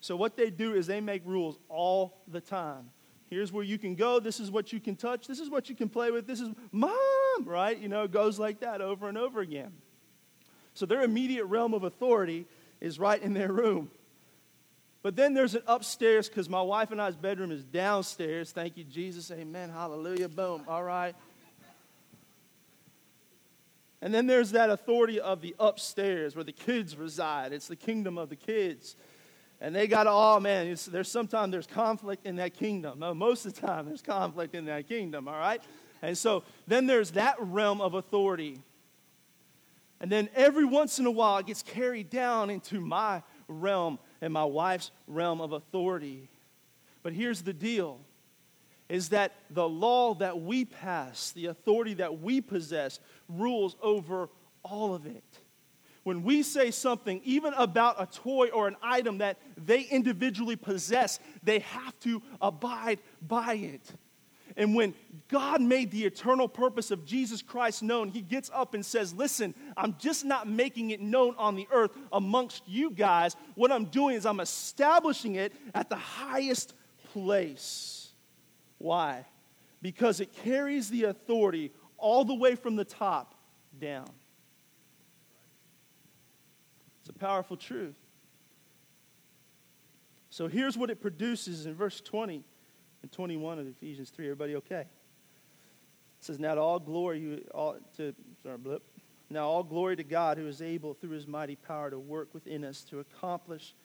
So, 0.00 0.14
what 0.14 0.36
they 0.36 0.50
do 0.50 0.74
is 0.74 0.86
they 0.86 1.00
make 1.00 1.22
rules 1.24 1.58
all 1.70 2.20
the 2.28 2.40
time. 2.40 2.90
Here's 3.30 3.50
where 3.50 3.64
you 3.64 3.78
can 3.78 3.94
go. 3.94 4.20
This 4.20 4.40
is 4.40 4.50
what 4.50 4.72
you 4.72 4.80
can 4.80 4.94
touch. 4.94 5.26
This 5.26 5.40
is 5.40 5.48
what 5.48 5.70
you 5.70 5.74
can 5.74 5.88
play 5.88 6.10
with. 6.10 6.26
This 6.26 6.40
is 6.40 6.50
mom, 6.70 7.44
right? 7.44 7.78
You 7.78 7.88
know, 7.88 8.02
it 8.02 8.12
goes 8.12 8.38
like 8.38 8.60
that 8.60 8.82
over 8.82 9.08
and 9.08 9.16
over 9.16 9.40
again. 9.40 9.72
So, 10.74 10.84
their 10.84 11.02
immediate 11.02 11.46
realm 11.46 11.72
of 11.72 11.84
authority 11.84 12.44
is 12.80 12.98
right 12.98 13.22
in 13.22 13.32
their 13.32 13.52
room. 13.52 13.90
But 15.06 15.14
then 15.14 15.34
there's 15.34 15.54
an 15.54 15.62
upstairs 15.68 16.28
because 16.28 16.48
my 16.48 16.60
wife 16.60 16.90
and 16.90 17.00
I's 17.00 17.14
bedroom 17.14 17.52
is 17.52 17.62
downstairs. 17.62 18.50
Thank 18.50 18.76
you, 18.76 18.82
Jesus. 18.82 19.30
Amen. 19.30 19.70
Hallelujah. 19.70 20.28
Boom. 20.28 20.64
All 20.66 20.82
right. 20.82 21.14
And 24.02 24.12
then 24.12 24.26
there's 24.26 24.50
that 24.50 24.68
authority 24.68 25.20
of 25.20 25.42
the 25.42 25.54
upstairs 25.60 26.34
where 26.34 26.42
the 26.42 26.50
kids 26.50 26.96
reside. 26.96 27.52
It's 27.52 27.68
the 27.68 27.76
kingdom 27.76 28.18
of 28.18 28.30
the 28.30 28.34
kids. 28.34 28.96
And 29.60 29.72
they 29.72 29.86
got, 29.86 30.08
oh 30.08 30.40
man, 30.40 30.76
there's 30.88 31.08
sometimes 31.08 31.52
there's 31.52 31.68
conflict 31.68 32.26
in 32.26 32.34
that 32.36 32.54
kingdom. 32.54 32.98
Most 33.16 33.46
of 33.46 33.54
the 33.54 33.64
time 33.64 33.86
there's 33.86 34.02
conflict 34.02 34.56
in 34.56 34.64
that 34.64 34.88
kingdom, 34.88 35.28
all 35.28 35.38
right? 35.38 35.62
And 36.02 36.18
so 36.18 36.42
then 36.66 36.88
there's 36.88 37.12
that 37.12 37.36
realm 37.38 37.80
of 37.80 37.94
authority. 37.94 38.60
And 40.00 40.10
then 40.10 40.30
every 40.34 40.64
once 40.64 40.98
in 40.98 41.06
a 41.06 41.12
while 41.12 41.38
it 41.38 41.46
gets 41.46 41.62
carried 41.62 42.10
down 42.10 42.50
into 42.50 42.80
my 42.80 43.22
realm 43.48 44.00
and 44.20 44.32
my 44.32 44.44
wife's 44.44 44.90
realm 45.06 45.40
of 45.40 45.52
authority. 45.52 46.28
But 47.02 47.12
here's 47.12 47.42
the 47.42 47.52
deal 47.52 48.00
is 48.88 49.08
that 49.08 49.32
the 49.50 49.68
law 49.68 50.14
that 50.14 50.40
we 50.40 50.64
pass, 50.64 51.32
the 51.32 51.46
authority 51.46 51.94
that 51.94 52.20
we 52.20 52.40
possess, 52.40 53.00
rules 53.28 53.74
over 53.82 54.28
all 54.62 54.94
of 54.94 55.06
it 55.06 55.40
when 56.06 56.22
we 56.22 56.44
say 56.44 56.70
something, 56.70 57.20
even 57.24 57.52
about 57.54 58.00
a 58.00 58.06
toy 58.06 58.46
or 58.50 58.68
an 58.68 58.76
item 58.80 59.18
that 59.18 59.38
they 59.56 59.80
individually 59.80 60.54
possess, 60.54 61.18
they 61.42 61.58
have 61.58 61.98
to 61.98 62.22
abide 62.40 63.00
by 63.20 63.54
it. 63.54 63.90
And 64.56 64.74
when 64.74 64.94
God 65.28 65.60
made 65.60 65.90
the 65.90 66.04
eternal 66.04 66.48
purpose 66.48 66.90
of 66.90 67.04
Jesus 67.04 67.42
Christ 67.42 67.82
known, 67.82 68.08
he 68.08 68.22
gets 68.22 68.50
up 68.54 68.72
and 68.72 68.84
says, 68.84 69.12
Listen, 69.12 69.54
I'm 69.76 69.96
just 69.98 70.24
not 70.24 70.48
making 70.48 70.90
it 70.90 71.00
known 71.00 71.34
on 71.36 71.56
the 71.56 71.68
earth 71.70 71.90
amongst 72.10 72.62
you 72.66 72.90
guys. 72.90 73.36
What 73.54 73.70
I'm 73.70 73.84
doing 73.86 74.16
is 74.16 74.24
I'm 74.24 74.40
establishing 74.40 75.34
it 75.34 75.52
at 75.74 75.90
the 75.90 75.96
highest 75.96 76.72
place. 77.12 78.12
Why? 78.78 79.26
Because 79.82 80.20
it 80.20 80.32
carries 80.44 80.88
the 80.88 81.04
authority 81.04 81.72
all 81.98 82.24
the 82.24 82.34
way 82.34 82.54
from 82.54 82.76
the 82.76 82.84
top 82.84 83.34
down. 83.78 84.08
It's 87.00 87.10
a 87.10 87.12
powerful 87.12 87.58
truth. 87.58 87.96
So 90.30 90.48
here's 90.48 90.78
what 90.78 90.90
it 90.90 91.00
produces 91.00 91.66
in 91.66 91.74
verse 91.74 92.00
20 92.00 92.42
and 93.06 93.12
21 93.12 93.60
of 93.60 93.68
Ephesians 93.68 94.10
3. 94.10 94.26
Everybody 94.26 94.56
okay? 94.56 94.80
It 94.80 94.88
says, 96.18 96.40
Now 96.40 96.56
to 96.56 96.60
all 96.60 96.80
glory, 96.80 97.44
all, 97.54 97.76
to, 97.98 98.12
sorry, 98.42 98.58
blip. 98.58 98.82
Now 99.30 99.46
all 99.46 99.62
glory 99.62 99.94
to 99.94 100.02
God 100.02 100.38
who 100.38 100.48
is 100.48 100.60
able 100.60 100.92
through 100.92 101.10
his 101.10 101.28
mighty 101.28 101.54
power 101.54 101.88
to 101.88 102.00
work 102.00 102.34
within 102.34 102.64
us 102.64 102.82
to 102.90 102.98
accomplish 102.98 103.76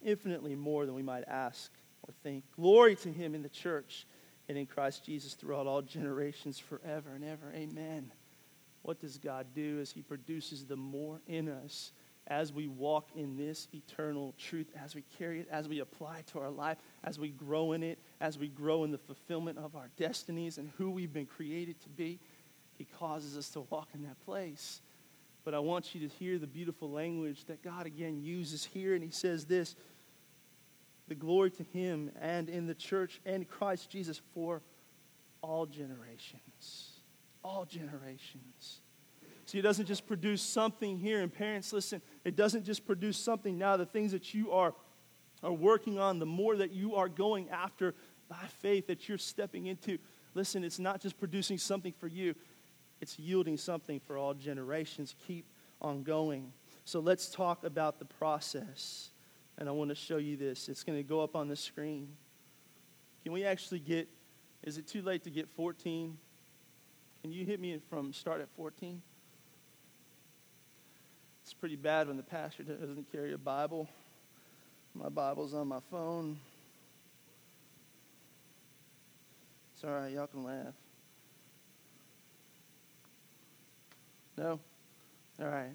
infinitely 0.00 0.54
more 0.54 0.86
than 0.86 0.94
we 0.94 1.02
might 1.02 1.24
ask 1.26 1.72
or 2.06 2.14
think. 2.22 2.44
Glory 2.54 2.94
to 2.94 3.08
him 3.12 3.34
in 3.34 3.42
the 3.42 3.48
church 3.48 4.06
and 4.48 4.56
in 4.56 4.66
Christ 4.66 5.04
Jesus 5.04 5.34
throughout 5.34 5.66
all 5.66 5.82
generations 5.82 6.60
forever 6.60 7.14
and 7.16 7.24
ever. 7.24 7.52
Amen. 7.56 8.12
What 8.82 9.00
does 9.00 9.18
God 9.18 9.46
do 9.56 9.80
as 9.80 9.90
he 9.90 10.02
produces 10.02 10.66
the 10.66 10.76
more 10.76 11.20
in 11.26 11.48
us? 11.48 11.90
As 12.28 12.52
we 12.52 12.68
walk 12.68 13.08
in 13.16 13.36
this 13.36 13.68
eternal 13.74 14.34
truth, 14.38 14.68
as 14.82 14.94
we 14.94 15.02
carry 15.18 15.40
it, 15.40 15.48
as 15.50 15.68
we 15.68 15.80
apply 15.80 16.18
it 16.18 16.26
to 16.28 16.38
our 16.38 16.50
life, 16.50 16.78
as 17.04 17.18
we 17.18 17.30
grow 17.30 17.72
in 17.72 17.82
it, 17.82 17.98
as 18.20 18.38
we 18.38 18.48
grow 18.48 18.84
in 18.84 18.92
the 18.92 18.98
fulfillment 18.98 19.58
of 19.58 19.74
our 19.74 19.90
destinies 19.96 20.58
and 20.58 20.70
who 20.78 20.90
we've 20.90 21.12
been 21.12 21.26
created 21.26 21.80
to 21.80 21.88
be, 21.88 22.20
He 22.78 22.84
causes 22.84 23.36
us 23.36 23.48
to 23.50 23.62
walk 23.70 23.88
in 23.94 24.02
that 24.04 24.20
place. 24.20 24.80
But 25.44 25.54
I 25.54 25.58
want 25.58 25.94
you 25.94 26.08
to 26.08 26.14
hear 26.16 26.38
the 26.38 26.46
beautiful 26.46 26.90
language 26.90 27.44
that 27.46 27.62
God 27.62 27.86
again 27.86 28.22
uses 28.22 28.64
here, 28.64 28.94
and 28.94 29.02
He 29.02 29.10
says 29.10 29.44
this 29.44 29.74
the 31.08 31.14
glory 31.16 31.50
to 31.50 31.64
Him 31.64 32.10
and 32.20 32.48
in 32.48 32.66
the 32.66 32.74
church 32.74 33.20
and 33.26 33.48
Christ 33.48 33.90
Jesus 33.90 34.20
for 34.32 34.62
all 35.42 35.66
generations. 35.66 37.00
All 37.42 37.64
generations. 37.64 38.80
See, 39.46 39.58
it 39.58 39.62
doesn't 39.62 39.86
just 39.86 40.06
produce 40.06 40.40
something 40.40 40.98
here. 40.98 41.20
And 41.20 41.32
parents, 41.32 41.72
listen, 41.72 42.00
it 42.24 42.36
doesn't 42.36 42.64
just 42.64 42.86
produce 42.86 43.16
something 43.16 43.58
now. 43.58 43.76
The 43.76 43.86
things 43.86 44.12
that 44.12 44.32
you 44.34 44.52
are, 44.52 44.74
are 45.42 45.52
working 45.52 45.98
on, 45.98 46.18
the 46.18 46.26
more 46.26 46.56
that 46.56 46.72
you 46.72 46.94
are 46.94 47.08
going 47.08 47.48
after 47.50 47.94
by 48.28 48.46
faith 48.60 48.86
that 48.86 49.08
you're 49.08 49.18
stepping 49.18 49.66
into, 49.66 49.98
listen, 50.34 50.64
it's 50.64 50.78
not 50.78 51.00
just 51.00 51.18
producing 51.18 51.58
something 51.58 51.92
for 51.98 52.06
you, 52.06 52.34
it's 53.00 53.18
yielding 53.18 53.56
something 53.56 54.00
for 54.00 54.16
all 54.16 54.32
generations. 54.32 55.14
Keep 55.26 55.46
on 55.80 56.04
going. 56.04 56.52
So 56.84 57.00
let's 57.00 57.28
talk 57.28 57.64
about 57.64 57.98
the 57.98 58.04
process. 58.04 59.10
And 59.58 59.68
I 59.68 59.72
want 59.72 59.90
to 59.90 59.94
show 59.94 60.16
you 60.16 60.36
this. 60.36 60.68
It's 60.68 60.84
going 60.84 60.98
to 60.98 61.02
go 61.02 61.20
up 61.20 61.36
on 61.36 61.48
the 61.48 61.56
screen. 61.56 62.08
Can 63.22 63.32
we 63.32 63.44
actually 63.44 63.80
get, 63.80 64.08
is 64.62 64.78
it 64.78 64.86
too 64.86 65.02
late 65.02 65.24
to 65.24 65.30
get 65.30 65.48
14? 65.48 66.16
Can 67.22 67.32
you 67.32 67.44
hit 67.44 67.60
me 67.60 67.78
from 67.88 68.12
start 68.12 68.40
at 68.40 68.48
14? 68.56 69.02
It's 71.52 71.60
pretty 71.60 71.76
bad 71.76 72.08
when 72.08 72.16
the 72.16 72.22
pastor 72.22 72.62
doesn't 72.62 73.12
carry 73.12 73.34
a 73.34 73.38
Bible. 73.38 73.86
My 74.94 75.10
Bible's 75.10 75.52
on 75.52 75.68
my 75.68 75.80
phone. 75.90 76.38
It's 79.74 79.84
all 79.84 79.90
right, 79.90 80.10
y'all 80.10 80.26
can 80.28 80.44
laugh. 80.44 80.72
No? 84.38 84.58
All 85.42 85.46
right. 85.46 85.72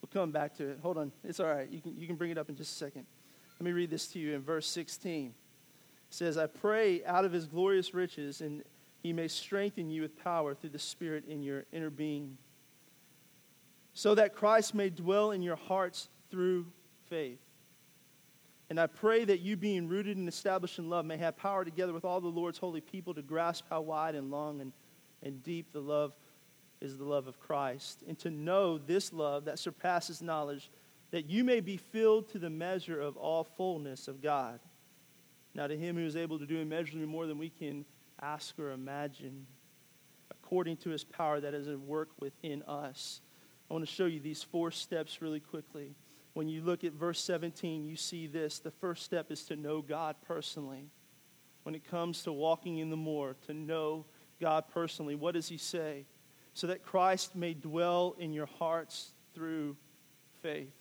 We'll 0.00 0.10
come 0.12 0.30
back 0.30 0.56
to 0.58 0.68
it. 0.68 0.78
Hold 0.80 0.96
on. 0.96 1.10
It's 1.24 1.40
all 1.40 1.48
right. 1.48 1.68
You 1.68 1.80
can, 1.80 2.00
you 2.00 2.06
can 2.06 2.14
bring 2.14 2.30
it 2.30 2.38
up 2.38 2.48
in 2.48 2.54
just 2.54 2.80
a 2.80 2.84
second. 2.84 3.04
Let 3.58 3.64
me 3.64 3.72
read 3.72 3.90
this 3.90 4.06
to 4.08 4.20
you 4.20 4.32
in 4.32 4.42
verse 4.42 4.68
16. 4.68 5.26
It 5.26 5.34
says, 6.08 6.38
I 6.38 6.46
pray 6.46 7.04
out 7.04 7.24
of 7.24 7.32
his 7.32 7.46
glorious 7.46 7.92
riches, 7.92 8.42
and 8.42 8.62
he 9.02 9.12
may 9.12 9.26
strengthen 9.26 9.90
you 9.90 10.02
with 10.02 10.22
power 10.22 10.54
through 10.54 10.70
the 10.70 10.78
Spirit 10.78 11.24
in 11.26 11.42
your 11.42 11.64
inner 11.72 11.90
being 11.90 12.38
so 13.96 14.14
that 14.14 14.34
Christ 14.34 14.74
may 14.74 14.90
dwell 14.90 15.30
in 15.30 15.40
your 15.40 15.56
hearts 15.56 16.10
through 16.30 16.66
faith. 17.08 17.40
And 18.68 18.78
I 18.78 18.88
pray 18.88 19.24
that 19.24 19.40
you, 19.40 19.56
being 19.56 19.88
rooted 19.88 20.18
and 20.18 20.28
established 20.28 20.78
in 20.78 20.90
love, 20.90 21.06
may 21.06 21.16
have 21.16 21.38
power 21.38 21.64
together 21.64 21.94
with 21.94 22.04
all 22.04 22.20
the 22.20 22.28
Lord's 22.28 22.58
holy 22.58 22.82
people 22.82 23.14
to 23.14 23.22
grasp 23.22 23.64
how 23.70 23.80
wide 23.80 24.14
and 24.14 24.30
long 24.30 24.60
and, 24.60 24.74
and 25.22 25.42
deep 25.42 25.72
the 25.72 25.80
love 25.80 26.12
is 26.82 26.98
the 26.98 27.04
love 27.04 27.26
of 27.26 27.40
Christ, 27.40 28.04
and 28.06 28.18
to 28.18 28.30
know 28.30 28.76
this 28.76 29.14
love 29.14 29.46
that 29.46 29.58
surpasses 29.58 30.20
knowledge, 30.20 30.70
that 31.10 31.24
you 31.24 31.42
may 31.42 31.60
be 31.60 31.78
filled 31.78 32.28
to 32.32 32.38
the 32.38 32.50
measure 32.50 33.00
of 33.00 33.16
all 33.16 33.44
fullness 33.44 34.08
of 34.08 34.20
God. 34.20 34.60
Now, 35.54 35.68
to 35.68 35.76
him 35.76 35.96
who 35.96 36.04
is 36.04 36.16
able 36.16 36.38
to 36.38 36.44
do 36.44 36.58
immeasurably 36.58 37.06
more 37.06 37.26
than 37.26 37.38
we 37.38 37.48
can 37.48 37.86
ask 38.20 38.58
or 38.58 38.72
imagine, 38.72 39.46
according 40.30 40.76
to 40.78 40.90
his 40.90 41.02
power 41.02 41.40
that 41.40 41.54
is 41.54 41.66
at 41.66 41.80
work 41.80 42.10
within 42.20 42.62
us. 42.64 43.22
I 43.70 43.74
want 43.74 43.86
to 43.86 43.92
show 43.92 44.06
you 44.06 44.20
these 44.20 44.42
four 44.42 44.70
steps 44.70 45.20
really 45.20 45.40
quickly. 45.40 45.94
When 46.34 46.48
you 46.48 46.60
look 46.60 46.84
at 46.84 46.92
verse 46.92 47.20
17, 47.20 47.86
you 47.86 47.96
see 47.96 48.26
this. 48.26 48.58
The 48.58 48.70
first 48.70 49.04
step 49.04 49.30
is 49.32 49.44
to 49.44 49.56
know 49.56 49.80
God 49.80 50.16
personally. 50.26 50.90
When 51.62 51.74
it 51.74 51.88
comes 51.90 52.22
to 52.24 52.32
walking 52.32 52.78
in 52.78 52.90
the 52.90 52.96
more, 52.96 53.34
to 53.46 53.54
know 53.54 54.04
God 54.40 54.64
personally, 54.72 55.14
what 55.14 55.34
does 55.34 55.48
he 55.48 55.56
say? 55.56 56.04
So 56.54 56.68
that 56.68 56.82
Christ 56.82 57.34
may 57.34 57.54
dwell 57.54 58.14
in 58.18 58.32
your 58.32 58.46
hearts 58.46 59.12
through 59.34 59.76
faith. 60.42 60.72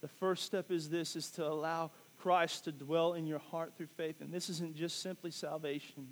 The 0.00 0.08
first 0.08 0.44
step 0.44 0.70
is 0.70 0.88
this 0.88 1.16
is 1.16 1.30
to 1.32 1.46
allow 1.46 1.90
Christ 2.18 2.64
to 2.64 2.72
dwell 2.72 3.14
in 3.14 3.26
your 3.26 3.38
heart 3.38 3.74
through 3.76 3.88
faith. 3.96 4.20
And 4.20 4.32
this 4.32 4.48
isn't 4.48 4.76
just 4.76 5.02
simply 5.02 5.30
salvation. 5.30 6.08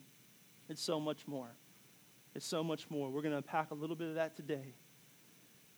It's 0.69 0.83
so 0.83 1.01
much 1.01 1.27
more. 1.27 1.51
It's 2.35 2.47
so 2.47 2.63
much 2.63 2.91
more. 2.91 3.11
We're 3.11 3.23
going 3.23 3.33
to 3.33 3.39
unpack 3.39 3.71
a 3.71 3.75
little 3.75 3.97
bit 3.97 4.09
of 4.09 4.15
that 4.17 4.37
today. 4.37 4.75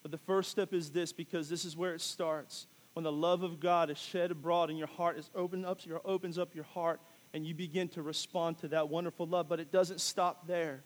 But 0.02 0.10
the 0.10 0.18
first 0.18 0.50
step 0.50 0.72
is 0.72 0.90
this 0.90 1.12
because 1.12 1.48
this 1.48 1.64
is 1.64 1.76
where 1.76 1.94
it 1.94 2.00
starts. 2.00 2.66
When 2.94 3.04
the 3.04 3.12
love 3.12 3.42
of 3.42 3.60
God 3.60 3.90
is 3.90 3.98
shed 3.98 4.30
abroad 4.30 4.70
and 4.70 4.78
your 4.78 4.88
heart 4.88 5.18
is 5.18 5.30
opened 5.34 5.66
up, 5.66 5.84
your 5.84 6.00
opens 6.04 6.38
up 6.38 6.54
your 6.54 6.64
heart 6.64 7.00
and 7.34 7.46
you 7.46 7.54
begin 7.54 7.88
to 7.90 8.02
respond 8.02 8.58
to 8.58 8.68
that 8.68 8.88
wonderful 8.88 9.26
love. 9.26 9.48
But 9.48 9.60
it 9.60 9.70
doesn't 9.70 10.00
stop 10.00 10.46
there. 10.46 10.82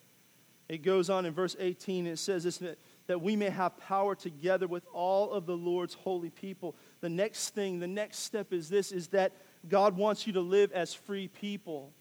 It 0.69 0.83
goes 0.83 1.11
on 1.11 1.27
in 1.27 1.35
verse 1.35 1.57
18, 1.59 2.07
it 2.07 2.19
says 2.19 2.45
this 2.45 2.59
that, 2.59 2.79
that 3.07 3.21
we 3.21 3.37
may 3.37 3.51
have 3.51 3.77
power 3.77 4.15
together 4.15 4.67
with 4.67 4.87
all 4.93 5.33
of 5.33 5.45
the 5.45 5.57
Lord's 5.57 5.95
holy 5.95 6.31
people. 6.31 6.77
The 7.01 7.09
next 7.09 7.51
thing, 7.51 7.79
the 7.79 7.87
next 7.87 8.21
step 8.21 8.53
is 8.53 8.69
this 8.69 8.93
is 8.93 9.09
that 9.09 9.33
God 9.69 9.97
wants 9.97 10.27
you 10.27 10.33
to 10.35 10.41
live 10.41 10.73
as 10.73 10.95
free 10.95 11.29
people. 11.29 11.93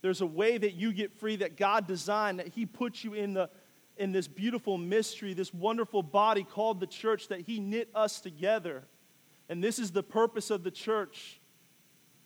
There's 0.00 0.22
a 0.22 0.26
way 0.26 0.58
that 0.58 0.74
you 0.74 0.92
get 0.92 1.12
free 1.12 1.36
that 1.36 1.56
God 1.56 1.86
designed, 1.86 2.38
that 2.38 2.48
He 2.48 2.66
puts 2.66 3.04
you 3.04 3.14
in 3.14 3.32
the 3.32 3.48
in 3.96 4.12
this 4.12 4.28
beautiful 4.28 4.78
mystery, 4.78 5.34
this 5.34 5.54
wonderful 5.54 6.02
body 6.02 6.44
called 6.44 6.80
the 6.80 6.86
church, 6.86 7.28
that 7.28 7.40
He 7.40 7.60
knit 7.60 7.88
us 7.94 8.20
together. 8.20 8.84
And 9.48 9.62
this 9.62 9.78
is 9.78 9.92
the 9.92 10.02
purpose 10.02 10.50
of 10.50 10.64
the 10.64 10.70
church. 10.70 11.40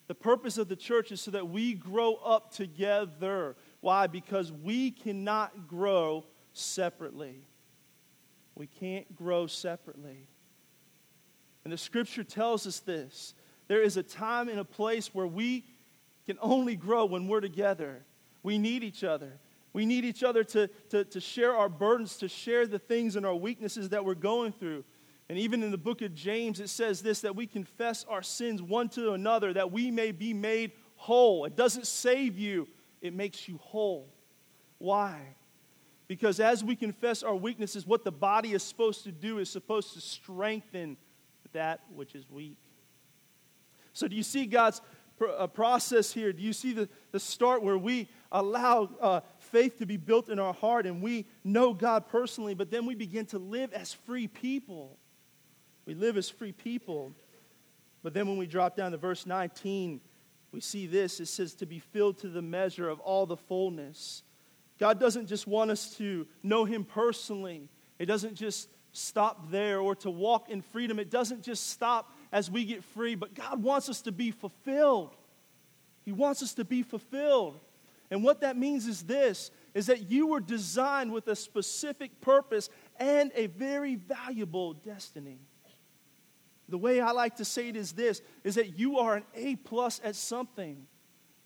The 0.07 0.15
purpose 0.15 0.57
of 0.57 0.69
the 0.69 0.75
church 0.75 1.11
is 1.11 1.21
so 1.21 1.31
that 1.31 1.49
we 1.49 1.73
grow 1.73 2.15
up 2.15 2.51
together. 2.51 3.55
Why? 3.81 4.07
Because 4.07 4.51
we 4.51 4.91
cannot 4.91 5.67
grow 5.67 6.25
separately. 6.53 7.41
We 8.55 8.67
can't 8.67 9.15
grow 9.15 9.47
separately. 9.47 10.27
And 11.63 11.71
the 11.71 11.77
scripture 11.77 12.23
tells 12.23 12.65
us 12.65 12.79
this 12.79 13.35
There 13.67 13.83
is 13.83 13.97
a 13.97 14.03
time 14.03 14.49
and 14.49 14.59
a 14.59 14.65
place 14.65 15.13
where 15.13 15.27
we 15.27 15.65
can 16.25 16.37
only 16.41 16.75
grow 16.75 17.05
when 17.05 17.27
we're 17.27 17.41
together. 17.41 18.03
We 18.41 18.57
need 18.57 18.83
each 18.83 19.03
other. 19.03 19.33
We 19.73 19.85
need 19.85 20.03
each 20.05 20.23
other 20.23 20.43
to, 20.45 20.67
to, 20.89 21.03
to 21.05 21.19
share 21.19 21.55
our 21.55 21.69
burdens, 21.69 22.17
to 22.17 22.27
share 22.27 22.65
the 22.65 22.79
things 22.79 23.15
and 23.15 23.25
our 23.25 23.35
weaknesses 23.35 23.89
that 23.89 24.03
we're 24.03 24.15
going 24.15 24.51
through. 24.51 24.83
And 25.29 25.37
even 25.37 25.61
in 25.61 25.69
the 25.69 25.77
book 25.77 26.01
of 26.01 26.15
James, 26.15 26.59
it 26.59 26.69
says 26.69 27.01
this 27.01 27.21
that 27.21 27.35
we 27.35 27.45
confess 27.45 28.03
our 28.09 28.23
sins 28.23 28.61
one 28.61 28.89
to 28.89 29.13
another, 29.13 29.53
that 29.53 29.71
we 29.71 29.91
may 29.91 30.11
be 30.11 30.33
made 30.33 30.71
whole. 30.95 31.45
It 31.45 31.55
doesn't 31.55 31.85
save 31.85 32.37
you, 32.37 32.67
it 33.01 33.13
makes 33.13 33.47
you 33.47 33.57
whole. 33.57 34.13
Why? 34.79 35.19
Because 36.07 36.39
as 36.39 36.63
we 36.63 36.75
confess 36.75 37.21
our 37.21 37.35
weaknesses, 37.35 37.85
what 37.85 38.03
the 38.03 38.11
body 38.11 38.53
is 38.53 38.63
supposed 38.63 39.03
to 39.03 39.11
do 39.11 39.37
is 39.37 39.49
supposed 39.49 39.93
to 39.93 40.01
strengthen 40.01 40.97
that 41.53 41.81
which 41.93 42.15
is 42.15 42.27
weak. 42.29 42.57
So, 43.93 44.07
do 44.07 44.15
you 44.15 44.23
see 44.23 44.47
God's 44.47 44.81
uh, 45.37 45.47
process 45.47 46.11
here? 46.11 46.33
Do 46.33 46.41
you 46.41 46.53
see 46.53 46.73
the, 46.73 46.89
the 47.11 47.19
start 47.19 47.61
where 47.61 47.77
we 47.77 48.09
allow 48.31 48.89
uh, 48.99 49.19
faith 49.51 49.79
to 49.79 49.85
be 49.85 49.97
built 49.97 50.29
in 50.29 50.39
our 50.39 50.53
heart 50.53 50.85
and 50.85 51.01
we 51.01 51.25
know 51.43 51.73
God 51.73 52.07
personally, 52.07 52.53
but 52.53 52.71
then 52.71 52.85
we 52.85 52.95
begin 52.95 53.25
to 53.27 53.39
live 53.39 53.73
as 53.73 53.93
free 53.93 54.27
people? 54.27 54.97
We 55.85 55.93
live 55.93 56.17
as 56.17 56.29
free 56.29 56.51
people. 56.51 57.13
But 58.03 58.13
then 58.13 58.27
when 58.27 58.37
we 58.37 58.47
drop 58.47 58.75
down 58.75 58.91
to 58.91 58.97
verse 58.97 59.25
19, 59.25 60.01
we 60.51 60.61
see 60.61 60.87
this. 60.87 61.19
It 61.19 61.27
says, 61.27 61.53
to 61.55 61.65
be 61.65 61.79
filled 61.79 62.19
to 62.19 62.29
the 62.29 62.41
measure 62.41 62.89
of 62.89 62.99
all 62.99 63.25
the 63.25 63.37
fullness. 63.37 64.23
God 64.79 64.99
doesn't 64.99 65.27
just 65.27 65.45
want 65.45 65.71
us 65.71 65.95
to 65.97 66.25
know 66.41 66.65
Him 66.65 66.85
personally, 66.85 67.69
it 67.97 68.05
doesn't 68.05 68.35
just 68.35 68.69
stop 68.91 69.51
there 69.51 69.79
or 69.79 69.95
to 69.95 70.09
walk 70.09 70.49
in 70.49 70.61
freedom. 70.61 70.99
It 70.99 71.09
doesn't 71.09 71.43
just 71.43 71.69
stop 71.69 72.11
as 72.31 72.49
we 72.49 72.65
get 72.65 72.83
free, 72.83 73.15
but 73.15 73.33
God 73.33 73.61
wants 73.61 73.89
us 73.89 74.01
to 74.03 74.11
be 74.11 74.31
fulfilled. 74.31 75.15
He 76.05 76.11
wants 76.11 76.41
us 76.41 76.53
to 76.55 76.65
be 76.65 76.81
fulfilled. 76.81 77.59
And 78.11 78.23
what 78.23 78.41
that 78.41 78.57
means 78.57 78.87
is 78.87 79.03
this 79.03 79.51
is 79.73 79.85
that 79.85 80.09
you 80.09 80.27
were 80.27 80.39
designed 80.39 81.11
with 81.11 81.27
a 81.27 81.35
specific 81.35 82.21
purpose 82.21 82.69
and 82.97 83.31
a 83.35 83.47
very 83.47 83.95
valuable 83.95 84.73
destiny. 84.73 85.39
The 86.67 86.77
way 86.77 87.01
I 87.01 87.11
like 87.11 87.35
to 87.37 87.45
say 87.45 87.69
it 87.69 87.75
is 87.75 87.93
this 87.93 88.21
is 88.43 88.55
that 88.55 88.77
you 88.77 88.99
are 88.99 89.15
an 89.15 89.23
A 89.35 89.55
plus 89.55 90.01
at 90.03 90.15
something. 90.15 90.87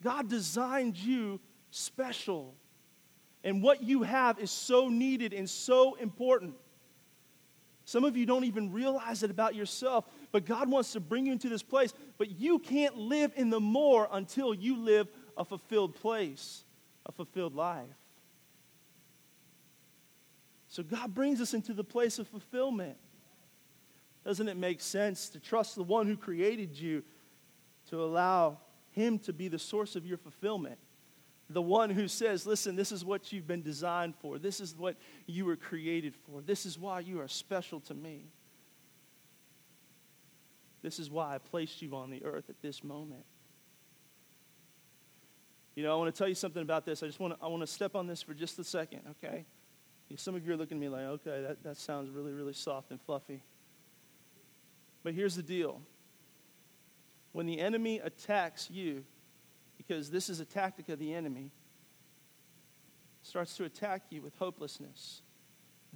God 0.02 0.30
designed 0.30 0.98
you 0.98 1.40
special. 1.72 2.56
And 3.44 3.62
what 3.62 3.84
you 3.84 4.04
have 4.04 4.40
is 4.40 4.52
so 4.52 4.90
needed 4.90 5.34
and 5.34 5.50
so 5.50 5.96
important. 5.96 6.56
Some 7.86 8.06
of 8.06 8.16
you 8.16 8.26
don't 8.26 8.46
even 8.46 8.72
realize 8.72 9.24
it 9.24 9.32
about 9.32 9.56
yourself, 9.56 10.06
but 10.32 10.46
God 10.46 10.70
wants 10.70 10.94
to 10.94 11.02
bring 11.02 11.26
you 11.26 11.34
into 11.34 11.50
this 11.50 11.64
place. 11.64 11.94
But 12.18 12.40
you 12.40 12.60
can't 12.60 12.98
live 12.98 13.34
in 13.36 13.50
the 13.50 13.60
more 13.60 14.08
until 14.12 14.54
you 14.54 14.78
live 14.78 15.08
a 15.38 15.46
fulfilled 15.46 15.96
place, 15.96 16.64
a 17.06 17.12
fulfilled 17.12 17.56
life. 17.56 17.88
So 20.68 20.82
God 20.82 21.14
brings 21.14 21.40
us 21.40 21.54
into 21.54 21.74
the 21.74 21.84
place 21.84 22.18
of 22.18 22.28
fulfillment. 22.28 22.98
Doesn't 24.26 24.48
it 24.48 24.58
make 24.58 24.82
sense 24.82 25.30
to 25.30 25.40
trust 25.40 25.76
the 25.76 25.84
one 25.84 26.08
who 26.08 26.18
created 26.18 26.80
you 26.80 27.04
to 27.90 28.02
allow 28.02 28.58
him 28.92 29.20
to 29.20 29.34
be 29.34 29.48
the 29.48 29.60
source 29.60 29.96
of 29.96 30.06
your 30.06 30.18
fulfillment? 30.18 30.80
The 31.50 31.62
one 31.62 31.90
who 31.90 32.08
says, 32.08 32.48
Listen, 32.48 32.76
this 32.76 32.92
is 32.92 33.06
what 33.06 33.32
you've 33.32 33.46
been 33.46 33.62
designed 33.62 34.16
for. 34.16 34.40
This 34.40 34.60
is 34.60 34.76
what 34.76 34.96
you 35.28 35.46
were 35.46 35.58
created 35.58 36.16
for. 36.16 36.42
This 36.42 36.66
is 36.66 36.80
why 36.80 37.02
you 37.02 37.20
are 37.20 37.28
special 37.28 37.80
to 37.82 37.94
me. 37.94 38.32
This 40.82 41.00
is 41.00 41.10
why 41.10 41.36
I 41.36 41.38
placed 41.38 41.82
you 41.82 41.96
on 41.96 42.10
the 42.10 42.24
earth 42.24 42.50
at 42.50 42.62
this 42.62 42.84
moment. 42.84 43.26
You 45.76 45.84
know, 45.84 45.92
I 45.92 45.96
want 45.96 46.14
to 46.14 46.18
tell 46.18 46.28
you 46.28 46.36
something 46.36 46.62
about 46.62 46.86
this. 46.86 47.02
I 47.02 47.08
just 47.08 47.20
want 47.20 47.38
to, 47.38 47.44
I 47.44 47.48
want 47.48 47.62
to 47.62 47.68
step 47.68 47.96
on 47.96 48.06
this 48.06 48.22
for 48.22 48.34
just 48.34 48.60
a 48.60 48.64
second, 48.64 49.02
okay? 49.12 49.46
Some 50.16 50.36
of 50.36 50.46
you 50.46 50.54
are 50.54 50.58
looking 50.58 50.78
at 50.78 50.82
me 50.82 50.90
like, 50.90 51.06
okay, 51.06 51.42
that, 51.42 51.64
that 51.64 51.78
sounds 51.78 52.12
really, 52.12 52.34
really 52.34 52.54
soft 52.54 52.92
and 52.92 53.02
fluffy. 53.02 53.42
But 55.02 55.16
here's 55.16 55.36
the 55.36 55.44
deal 55.44 55.82
when 57.32 57.48
the 57.48 57.60
enemy 57.60 57.98
attacks 57.98 58.70
you, 58.70 59.04
because 59.78 60.12
this 60.12 60.30
is 60.30 60.40
a 60.40 60.46
tactic 60.46 60.88
of 60.90 61.00
the 61.00 61.14
enemy, 61.14 61.50
starts 63.24 63.58
to 63.58 63.64
attack 63.64 64.04
you 64.12 64.22
with 64.22 64.38
hopelessness, 64.38 65.24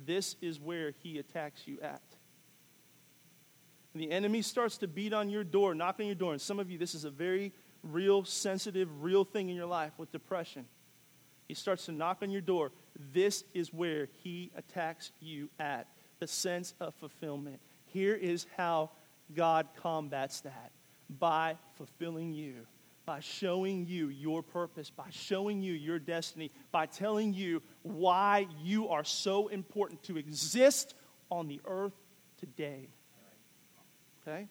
this 0.06 0.36
is 0.42 0.60
where 0.60 0.92
he 1.04 1.20
attacks 1.20 1.68
you 1.68 1.80
at. 1.82 2.02
The 3.94 4.12
enemy 4.12 4.42
starts 4.42 4.78
to 4.80 4.88
beat 4.88 5.14
on 5.14 5.30
your 5.30 5.44
door, 5.44 5.76
knock 5.76 5.98
on 6.00 6.06
your 6.06 6.16
door. 6.16 6.32
And 6.32 6.42
some 6.42 6.60
of 6.60 6.70
you, 6.70 6.78
this 6.78 6.94
is 6.96 7.04
a 7.04 7.10
very 7.10 7.54
real, 7.92 8.24
sensitive, 8.24 9.04
real 9.04 9.24
thing 9.24 9.50
in 9.50 9.56
your 9.56 9.66
life 9.66 9.92
with 9.98 10.12
depression. 10.12 10.66
He 11.48 11.54
starts 11.54 11.86
to 11.86 11.92
knock 11.92 12.20
on 12.22 12.30
your 12.30 12.42
door. 12.42 12.72
This 13.14 13.44
is 13.54 13.74
where 13.74 14.10
he 14.24 14.52
attacks 14.56 15.12
you 15.20 15.50
at 15.60 15.88
the 16.20 16.28
sense 16.28 16.74
of 16.80 16.94
fulfillment. 16.96 17.60
Here 17.86 18.16
is 18.16 18.46
how 18.58 18.92
God 19.34 19.68
combats 19.82 20.42
that 20.42 20.72
by 21.20 21.56
fulfilling 21.78 22.34
you, 22.34 22.68
by 23.06 23.22
showing 23.22 23.86
you 23.86 24.10
your 24.10 24.44
purpose, 24.44 24.90
by 24.90 25.08
showing 25.10 25.62
you 25.62 25.74
your 25.74 26.00
destiny, 26.00 26.52
by 26.72 26.86
telling 26.86 27.34
you 27.34 27.62
why 27.84 28.48
you 28.62 28.90
are 28.90 29.06
so 29.06 29.48
important 29.48 30.04
to 30.04 30.18
exist 30.18 30.96
on 31.32 31.48
the 31.48 31.62
earth 31.66 31.94
today. 32.38 32.90
Okay? 34.22 34.48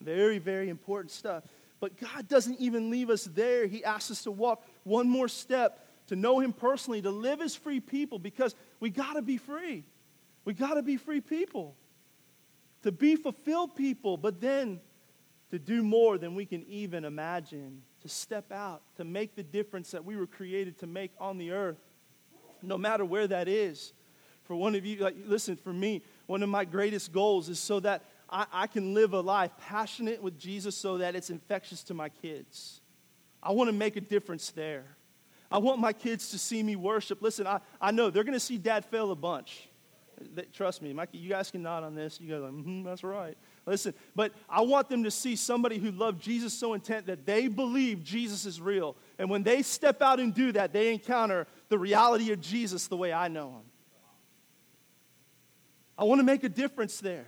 Very, 0.00 0.38
very 0.38 0.68
important 0.68 1.10
stuff. 1.10 1.44
But 1.80 1.98
God 1.98 2.28
doesn't 2.28 2.58
even 2.60 2.90
leave 2.90 3.10
us 3.10 3.24
there. 3.24 3.66
He 3.66 3.84
asks 3.84 4.10
us 4.10 4.22
to 4.24 4.30
walk 4.30 4.64
one 4.84 5.08
more 5.08 5.28
step, 5.28 5.86
to 6.08 6.16
know 6.16 6.40
Him 6.40 6.52
personally, 6.52 7.02
to 7.02 7.10
live 7.10 7.40
as 7.40 7.54
free 7.54 7.80
people 7.80 8.18
because 8.18 8.54
we 8.80 8.90
got 8.90 9.14
to 9.14 9.22
be 9.22 9.36
free. 9.36 9.84
We 10.44 10.54
got 10.54 10.74
to 10.74 10.82
be 10.82 10.96
free 10.96 11.20
people 11.20 11.76
to 12.86 12.92
be 12.92 13.16
fulfilled 13.16 13.74
people, 13.74 14.16
but 14.16 14.40
then 14.40 14.78
to 15.50 15.58
do 15.58 15.82
more 15.82 16.18
than 16.18 16.36
we 16.36 16.46
can 16.46 16.64
even 16.68 17.04
imagine, 17.04 17.82
to 18.02 18.08
step 18.08 18.52
out, 18.52 18.80
to 18.96 19.04
make 19.04 19.34
the 19.34 19.42
difference 19.42 19.90
that 19.90 20.04
we 20.04 20.14
were 20.14 20.26
created 20.28 20.78
to 20.78 20.86
make 20.86 21.10
on 21.18 21.36
the 21.36 21.50
earth, 21.50 21.80
no 22.62 22.78
matter 22.78 23.04
where 23.04 23.26
that 23.26 23.48
is. 23.48 23.92
For 24.44 24.54
one 24.54 24.76
of 24.76 24.86
you, 24.86 24.98
like, 24.98 25.16
listen, 25.26 25.56
for 25.56 25.72
me, 25.72 26.02
one 26.26 26.44
of 26.44 26.48
my 26.48 26.64
greatest 26.64 27.12
goals 27.12 27.48
is 27.48 27.58
so 27.58 27.80
that 27.80 28.04
I, 28.28 28.46
I 28.52 28.66
can 28.66 28.94
live 28.94 29.12
a 29.12 29.20
life 29.20 29.52
passionate 29.60 30.22
with 30.22 30.38
Jesus 30.38 30.76
so 30.76 30.98
that 30.98 31.14
it's 31.14 31.30
infectious 31.30 31.82
to 31.84 31.94
my 31.94 32.08
kids. 32.08 32.80
I 33.42 33.52
want 33.52 33.68
to 33.68 33.72
make 33.72 33.96
a 33.96 34.00
difference 34.00 34.50
there. 34.50 34.84
I 35.50 35.58
want 35.58 35.78
my 35.78 35.92
kids 35.92 36.30
to 36.30 36.38
see 36.38 36.62
me 36.62 36.74
worship. 36.74 37.22
Listen, 37.22 37.46
I, 37.46 37.60
I 37.80 37.92
know 37.92 38.10
they're 38.10 38.24
going 38.24 38.34
to 38.34 38.40
see 38.40 38.58
dad 38.58 38.84
fail 38.84 39.12
a 39.12 39.16
bunch. 39.16 39.68
They, 40.34 40.42
trust 40.44 40.82
me, 40.82 40.92
Mikey, 40.92 41.18
you 41.18 41.28
guys 41.28 41.50
can 41.50 41.62
nod 41.62 41.84
on 41.84 41.94
this. 41.94 42.20
You 42.20 42.30
guys 42.30 42.40
like, 42.40 42.52
mm-hmm, 42.52 42.82
that's 42.82 43.04
right. 43.04 43.36
Listen, 43.66 43.94
but 44.14 44.32
I 44.48 44.62
want 44.62 44.88
them 44.88 45.04
to 45.04 45.10
see 45.10 45.36
somebody 45.36 45.78
who 45.78 45.90
loved 45.90 46.22
Jesus 46.22 46.54
so 46.54 46.74
intent 46.74 47.06
that 47.06 47.26
they 47.26 47.48
believe 47.48 48.02
Jesus 48.02 48.46
is 48.46 48.60
real. 48.60 48.96
And 49.18 49.28
when 49.28 49.42
they 49.42 49.62
step 49.62 50.02
out 50.02 50.18
and 50.18 50.34
do 50.34 50.52
that, 50.52 50.72
they 50.72 50.92
encounter 50.92 51.46
the 51.68 51.78
reality 51.78 52.32
of 52.32 52.40
Jesus 52.40 52.88
the 52.88 52.96
way 52.96 53.12
I 53.12 53.28
know 53.28 53.50
him. 53.50 53.64
I 55.98 56.04
want 56.04 56.18
to 56.18 56.24
make 56.24 56.44
a 56.44 56.48
difference 56.48 56.98
there. 57.00 57.26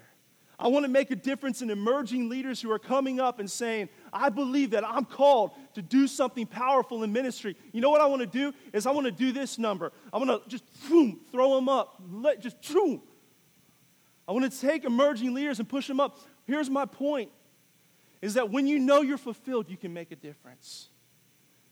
I 0.60 0.66
want 0.66 0.84
to 0.84 0.90
make 0.90 1.12
a 1.12 1.16
difference 1.16 1.62
in 1.62 1.70
emerging 1.70 2.28
leaders 2.28 2.60
who 2.60 2.70
are 2.72 2.80
coming 2.80 3.20
up 3.20 3.38
and 3.38 3.48
saying, 3.48 3.88
I 4.12 4.28
believe 4.28 4.70
that 4.70 4.84
I'm 4.84 5.04
called 5.04 5.52
to 5.74 5.82
do 5.82 6.08
something 6.08 6.46
powerful 6.46 7.04
in 7.04 7.12
ministry. 7.12 7.56
You 7.72 7.80
know 7.80 7.90
what 7.90 8.00
I 8.00 8.06
want 8.06 8.22
to 8.22 8.26
do? 8.26 8.52
Is 8.72 8.84
I 8.84 8.90
want 8.90 9.06
to 9.06 9.12
do 9.12 9.30
this 9.30 9.56
number. 9.56 9.92
I 10.12 10.18
want 10.18 10.30
to 10.30 10.50
just 10.50 10.64
boom, 10.88 11.20
throw 11.30 11.54
them 11.54 11.68
up. 11.68 12.02
Let, 12.10 12.40
just 12.40 12.56
boom. 12.72 13.02
I 14.26 14.32
want 14.32 14.50
to 14.50 14.60
take 14.60 14.84
emerging 14.84 15.32
leaders 15.32 15.60
and 15.60 15.68
push 15.68 15.86
them 15.86 16.00
up. 16.00 16.18
Here's 16.44 16.68
my 16.68 16.86
point 16.86 17.30
is 18.20 18.34
that 18.34 18.50
when 18.50 18.66
you 18.66 18.80
know 18.80 19.00
you're 19.00 19.16
fulfilled, 19.16 19.70
you 19.70 19.76
can 19.76 19.94
make 19.94 20.10
a 20.10 20.16
difference 20.16 20.88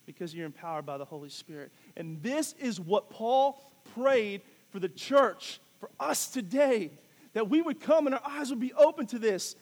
because 0.06 0.32
you're 0.32 0.46
empowered 0.46 0.86
by 0.86 0.96
the 0.96 1.04
Holy 1.04 1.28
Spirit. 1.28 1.72
And 1.96 2.22
this 2.22 2.54
is 2.60 2.78
what 2.78 3.10
Paul 3.10 3.72
prayed 3.96 4.42
for 4.70 4.78
the 4.78 4.88
church, 4.88 5.60
for 5.80 5.90
us 5.98 6.28
today 6.28 6.92
that 7.36 7.50
we 7.50 7.60
would 7.60 7.80
come 7.80 8.06
and 8.06 8.14
our 8.14 8.22
eyes 8.24 8.48
would 8.48 8.60
be 8.60 8.72
open 8.72 9.04
to 9.04 9.18
this. 9.18 9.56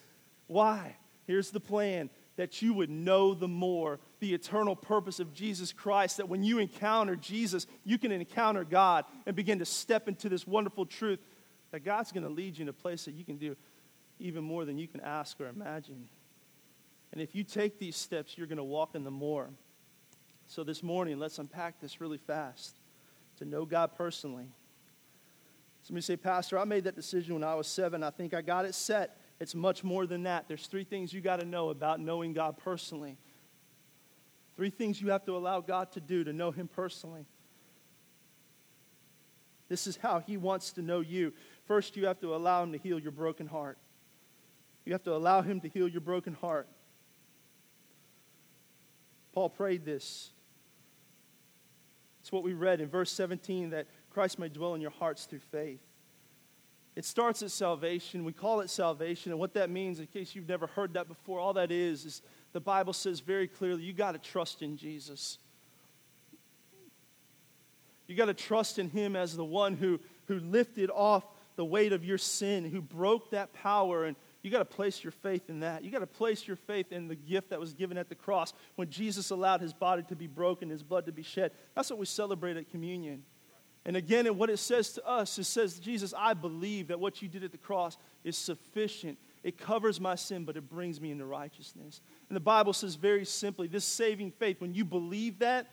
Why? 0.46 0.94
Here's 1.26 1.50
the 1.50 1.58
plan 1.58 2.08
that 2.36 2.62
you 2.62 2.72
would 2.72 2.88
know 2.88 3.34
the 3.34 3.48
more 3.48 3.98
the 4.20 4.32
eternal 4.32 4.76
purpose 4.76 5.18
of 5.18 5.34
Jesus 5.34 5.72
Christ, 5.72 6.18
that 6.18 6.28
when 6.28 6.44
you 6.44 6.60
encounter 6.60 7.16
Jesus, 7.16 7.66
you 7.82 7.98
can 7.98 8.12
encounter 8.12 8.62
God 8.62 9.06
and 9.26 9.34
begin 9.34 9.58
to 9.58 9.64
step 9.64 10.06
into 10.06 10.28
this 10.28 10.46
wonderful 10.46 10.86
truth 10.86 11.18
that 11.72 11.80
God's 11.84 12.12
going 12.12 12.22
to 12.22 12.30
lead 12.30 12.56
you 12.56 12.62
in 12.62 12.68
a 12.68 12.72
place 12.72 13.06
that 13.06 13.14
you 13.14 13.24
can 13.24 13.38
do 13.38 13.56
even 14.20 14.44
more 14.44 14.64
than 14.64 14.78
you 14.78 14.86
can 14.86 15.00
ask 15.00 15.40
or 15.40 15.48
imagine. 15.48 16.08
And 17.10 17.20
if 17.20 17.34
you 17.34 17.42
take 17.42 17.80
these 17.80 17.96
steps, 17.96 18.38
you're 18.38 18.46
going 18.46 18.58
to 18.58 18.62
walk 18.62 18.94
in 18.94 19.02
the 19.02 19.10
more. 19.10 19.50
So 20.46 20.62
this 20.62 20.84
morning, 20.84 21.18
let's 21.18 21.40
unpack 21.40 21.80
this 21.80 22.00
really 22.00 22.18
fast 22.18 22.76
to 23.38 23.44
know 23.44 23.64
God 23.64 23.96
personally. 23.96 24.46
Somebody 25.84 26.02
say, 26.02 26.16
Pastor, 26.16 26.58
I 26.58 26.64
made 26.64 26.84
that 26.84 26.96
decision 26.96 27.34
when 27.34 27.44
I 27.44 27.54
was 27.54 27.66
seven. 27.66 28.02
I 28.02 28.10
think 28.10 28.32
I 28.32 28.40
got 28.40 28.64
it 28.64 28.74
set. 28.74 29.18
it's 29.38 29.54
much 29.54 29.84
more 29.84 30.06
than 30.06 30.22
that. 30.22 30.48
There's 30.48 30.66
three 30.66 30.82
things 30.82 31.12
you 31.12 31.20
got 31.20 31.40
to 31.40 31.46
know 31.46 31.68
about 31.68 32.00
knowing 32.00 32.32
God 32.32 32.56
personally. 32.56 33.18
Three 34.56 34.70
things 34.70 35.00
you 35.02 35.10
have 35.10 35.26
to 35.26 35.36
allow 35.36 35.60
God 35.60 35.92
to 35.92 36.00
do 36.00 36.24
to 36.24 36.32
know 36.32 36.50
Him 36.52 36.68
personally. 36.68 37.26
This 39.68 39.86
is 39.86 39.98
how 39.98 40.20
He 40.20 40.38
wants 40.38 40.72
to 40.72 40.82
know 40.82 41.00
you. 41.00 41.34
First, 41.66 41.96
you 41.96 42.06
have 42.06 42.18
to 42.20 42.34
allow 42.34 42.62
Him 42.62 42.72
to 42.72 42.78
heal 42.78 42.98
your 42.98 43.12
broken 43.12 43.46
heart. 43.46 43.76
You 44.86 44.94
have 44.94 45.02
to 45.02 45.14
allow 45.14 45.42
Him 45.42 45.60
to 45.60 45.68
heal 45.68 45.86
your 45.86 46.00
broken 46.00 46.32
heart. 46.32 46.66
Paul 49.34 49.50
prayed 49.50 49.84
this. 49.84 50.30
It's 52.22 52.32
what 52.32 52.42
we 52.42 52.54
read 52.54 52.80
in 52.80 52.88
verse 52.88 53.10
17 53.10 53.70
that 53.70 53.86
Christ 54.14 54.38
may 54.38 54.48
dwell 54.48 54.74
in 54.74 54.80
your 54.80 54.92
hearts 54.92 55.24
through 55.24 55.40
faith. 55.40 55.80
It 56.94 57.04
starts 57.04 57.42
at 57.42 57.50
salvation. 57.50 58.24
We 58.24 58.32
call 58.32 58.60
it 58.60 58.70
salvation. 58.70 59.32
And 59.32 59.40
what 59.40 59.54
that 59.54 59.68
means, 59.68 59.98
in 59.98 60.06
case 60.06 60.36
you've 60.36 60.48
never 60.48 60.68
heard 60.68 60.94
that 60.94 61.08
before, 61.08 61.40
all 61.40 61.52
that 61.54 61.72
is, 61.72 62.04
is 62.04 62.22
the 62.52 62.60
Bible 62.60 62.92
says 62.92 63.18
very 63.18 63.48
clearly 63.48 63.82
you 63.82 63.92
got 63.92 64.12
to 64.12 64.18
trust 64.18 64.62
in 64.62 64.76
Jesus. 64.76 65.38
You 68.06 68.14
got 68.14 68.26
to 68.26 68.34
trust 68.34 68.78
in 68.78 68.88
Him 68.88 69.16
as 69.16 69.36
the 69.36 69.44
one 69.44 69.74
who, 69.74 69.98
who 70.26 70.38
lifted 70.38 70.90
off 70.90 71.24
the 71.56 71.64
weight 71.64 71.92
of 71.92 72.04
your 72.04 72.18
sin, 72.18 72.64
who 72.64 72.80
broke 72.80 73.32
that 73.32 73.52
power. 73.52 74.04
And 74.04 74.14
you 74.42 74.52
got 74.52 74.58
to 74.58 74.64
place 74.64 75.02
your 75.02 75.10
faith 75.10 75.50
in 75.50 75.60
that. 75.60 75.82
You 75.82 75.90
got 75.90 76.00
to 76.00 76.06
place 76.06 76.46
your 76.46 76.56
faith 76.56 76.92
in 76.92 77.08
the 77.08 77.16
gift 77.16 77.50
that 77.50 77.58
was 77.58 77.72
given 77.72 77.98
at 77.98 78.08
the 78.08 78.14
cross 78.14 78.52
when 78.76 78.88
Jesus 78.88 79.30
allowed 79.30 79.60
His 79.60 79.72
body 79.72 80.04
to 80.04 80.14
be 80.14 80.28
broken, 80.28 80.70
His 80.70 80.84
blood 80.84 81.06
to 81.06 81.12
be 81.12 81.24
shed. 81.24 81.50
That's 81.74 81.90
what 81.90 81.98
we 81.98 82.06
celebrate 82.06 82.56
at 82.56 82.70
communion. 82.70 83.24
And 83.86 83.96
again, 83.96 84.26
and 84.26 84.38
what 84.38 84.48
it 84.48 84.58
says 84.58 84.92
to 84.92 85.06
us, 85.06 85.38
it 85.38 85.44
says, 85.44 85.78
Jesus, 85.78 86.14
I 86.16 86.32
believe 86.32 86.88
that 86.88 86.98
what 86.98 87.20
you 87.20 87.28
did 87.28 87.44
at 87.44 87.52
the 87.52 87.58
cross 87.58 87.98
is 88.24 88.36
sufficient. 88.36 89.18
It 89.42 89.58
covers 89.58 90.00
my 90.00 90.14
sin, 90.14 90.44
but 90.44 90.56
it 90.56 90.70
brings 90.70 91.00
me 91.00 91.10
into 91.10 91.26
righteousness. 91.26 92.00
And 92.30 92.36
the 92.36 92.40
Bible 92.40 92.72
says 92.72 92.94
very 92.94 93.26
simply 93.26 93.66
this 93.66 93.84
saving 93.84 94.30
faith, 94.32 94.60
when 94.60 94.72
you 94.72 94.86
believe 94.86 95.40
that 95.40 95.66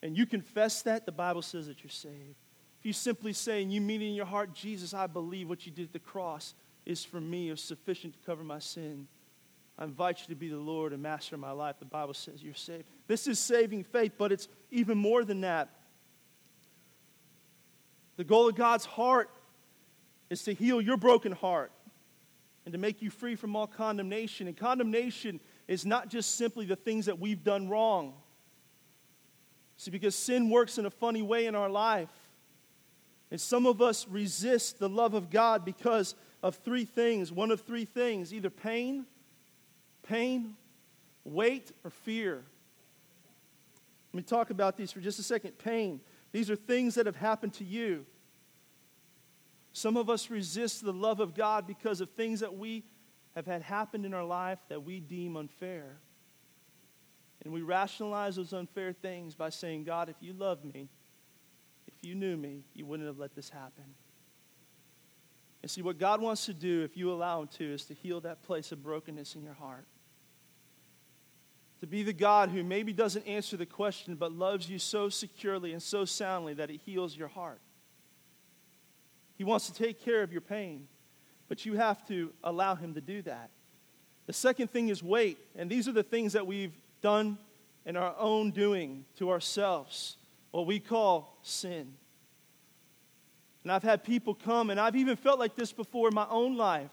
and 0.00 0.16
you 0.16 0.26
confess 0.26 0.82
that, 0.82 1.06
the 1.06 1.12
Bible 1.12 1.42
says 1.42 1.66
that 1.66 1.82
you're 1.82 1.90
saved. 1.90 2.36
If 2.78 2.86
you 2.86 2.92
simply 2.92 3.32
say 3.32 3.62
and 3.62 3.72
you 3.72 3.80
mean 3.80 4.00
in 4.00 4.14
your 4.14 4.26
heart, 4.26 4.54
Jesus, 4.54 4.94
I 4.94 5.08
believe 5.08 5.48
what 5.48 5.66
you 5.66 5.72
did 5.72 5.86
at 5.86 5.92
the 5.92 5.98
cross 5.98 6.54
is 6.86 7.04
for 7.04 7.20
me, 7.20 7.50
is 7.50 7.60
sufficient 7.60 8.12
to 8.14 8.18
cover 8.24 8.44
my 8.44 8.60
sin. 8.60 9.08
I 9.76 9.84
invite 9.84 10.20
you 10.20 10.26
to 10.28 10.36
be 10.36 10.48
the 10.48 10.56
Lord 10.56 10.92
and 10.92 11.02
master 11.02 11.34
of 11.34 11.40
my 11.40 11.50
life. 11.50 11.76
The 11.80 11.84
Bible 11.84 12.14
says 12.14 12.42
you're 12.42 12.54
saved. 12.54 12.84
This 13.08 13.26
is 13.26 13.40
saving 13.40 13.82
faith, 13.82 14.12
but 14.16 14.30
it's 14.30 14.46
even 14.70 14.96
more 14.98 15.24
than 15.24 15.40
that. 15.40 15.70
The 18.18 18.24
goal 18.24 18.48
of 18.48 18.56
God's 18.56 18.84
heart 18.84 19.30
is 20.28 20.42
to 20.42 20.52
heal 20.52 20.80
your 20.80 20.96
broken 20.96 21.30
heart 21.30 21.70
and 22.66 22.72
to 22.72 22.78
make 22.78 23.00
you 23.00 23.10
free 23.10 23.36
from 23.36 23.54
all 23.54 23.68
condemnation. 23.68 24.48
And 24.48 24.56
condemnation 24.56 25.38
is 25.68 25.86
not 25.86 26.08
just 26.08 26.34
simply 26.34 26.66
the 26.66 26.74
things 26.74 27.06
that 27.06 27.20
we've 27.20 27.44
done 27.44 27.68
wrong. 27.68 28.14
See, 29.76 29.92
because 29.92 30.16
sin 30.16 30.50
works 30.50 30.78
in 30.78 30.84
a 30.84 30.90
funny 30.90 31.22
way 31.22 31.46
in 31.46 31.54
our 31.54 31.70
life. 31.70 32.10
And 33.30 33.40
some 33.40 33.66
of 33.66 33.80
us 33.80 34.08
resist 34.08 34.80
the 34.80 34.88
love 34.88 35.14
of 35.14 35.30
God 35.30 35.64
because 35.64 36.16
of 36.42 36.56
three 36.56 36.84
things 36.84 37.30
one 37.30 37.52
of 37.52 37.60
three 37.60 37.84
things 37.84 38.34
either 38.34 38.50
pain, 38.50 39.06
pain, 40.02 40.56
weight, 41.24 41.70
or 41.84 41.90
fear. 41.90 42.42
Let 44.12 44.16
me 44.16 44.22
talk 44.22 44.50
about 44.50 44.76
these 44.76 44.90
for 44.90 45.00
just 45.00 45.20
a 45.20 45.22
second. 45.22 45.52
Pain. 45.58 46.00
These 46.32 46.50
are 46.50 46.56
things 46.56 46.94
that 46.96 47.06
have 47.06 47.16
happened 47.16 47.54
to 47.54 47.64
you. 47.64 48.06
Some 49.72 49.96
of 49.96 50.10
us 50.10 50.30
resist 50.30 50.84
the 50.84 50.92
love 50.92 51.20
of 51.20 51.34
God 51.34 51.66
because 51.66 52.00
of 52.00 52.10
things 52.10 52.40
that 52.40 52.56
we 52.56 52.84
have 53.34 53.46
had 53.46 53.62
happen 53.62 54.04
in 54.04 54.12
our 54.12 54.24
life 54.24 54.58
that 54.68 54.82
we 54.82 55.00
deem 55.00 55.36
unfair. 55.36 55.98
And 57.44 57.52
we 57.52 57.62
rationalize 57.62 58.36
those 58.36 58.52
unfair 58.52 58.92
things 58.92 59.34
by 59.34 59.50
saying, 59.50 59.84
God, 59.84 60.08
if 60.08 60.16
you 60.20 60.32
loved 60.32 60.64
me, 60.64 60.88
if 61.86 61.94
you 62.02 62.14
knew 62.14 62.36
me, 62.36 62.64
you 62.74 62.84
wouldn't 62.84 63.06
have 63.06 63.18
let 63.18 63.34
this 63.34 63.48
happen. 63.48 63.84
And 65.62 65.70
see, 65.70 65.82
what 65.82 65.98
God 65.98 66.20
wants 66.20 66.46
to 66.46 66.54
do, 66.54 66.82
if 66.82 66.96
you 66.96 67.12
allow 67.12 67.42
Him 67.42 67.48
to, 67.58 67.72
is 67.74 67.84
to 67.86 67.94
heal 67.94 68.20
that 68.22 68.42
place 68.42 68.72
of 68.72 68.82
brokenness 68.82 69.34
in 69.34 69.42
your 69.42 69.54
heart 69.54 69.86
to 71.80 71.86
be 71.86 72.02
the 72.02 72.12
God 72.12 72.50
who 72.50 72.64
maybe 72.64 72.92
doesn't 72.92 73.26
answer 73.26 73.56
the 73.56 73.66
question, 73.66 74.16
but 74.16 74.32
loves 74.32 74.68
you 74.68 74.78
so 74.78 75.08
securely 75.08 75.72
and 75.72 75.82
so 75.82 76.04
soundly 76.04 76.54
that 76.54 76.70
it 76.70 76.80
heals 76.84 77.16
your 77.16 77.28
heart. 77.28 77.60
He 79.36 79.44
wants 79.44 79.68
to 79.68 79.72
take 79.72 80.04
care 80.04 80.22
of 80.22 80.32
your 80.32 80.40
pain, 80.40 80.88
but 81.48 81.64
you 81.64 81.74
have 81.74 82.06
to 82.08 82.32
allow 82.42 82.74
Him 82.74 82.94
to 82.94 83.00
do 83.00 83.22
that. 83.22 83.50
The 84.26 84.32
second 84.32 84.70
thing 84.72 84.88
is 84.88 85.02
weight, 85.02 85.38
and 85.56 85.70
these 85.70 85.86
are 85.86 85.92
the 85.92 86.02
things 86.02 86.32
that 86.32 86.46
we've 86.46 86.74
done 87.00 87.38
in 87.86 87.96
our 87.96 88.14
own 88.18 88.50
doing 88.50 89.04
to 89.16 89.30
ourselves, 89.30 90.16
what 90.50 90.66
we 90.66 90.80
call 90.80 91.38
sin. 91.42 91.94
And 93.62 93.72
I've 93.72 93.84
had 93.84 94.02
people 94.02 94.34
come, 94.34 94.70
and 94.70 94.80
I've 94.80 94.96
even 94.96 95.16
felt 95.16 95.38
like 95.38 95.54
this 95.54 95.72
before 95.72 96.08
in 96.08 96.14
my 96.14 96.26
own 96.28 96.56
life. 96.56 96.90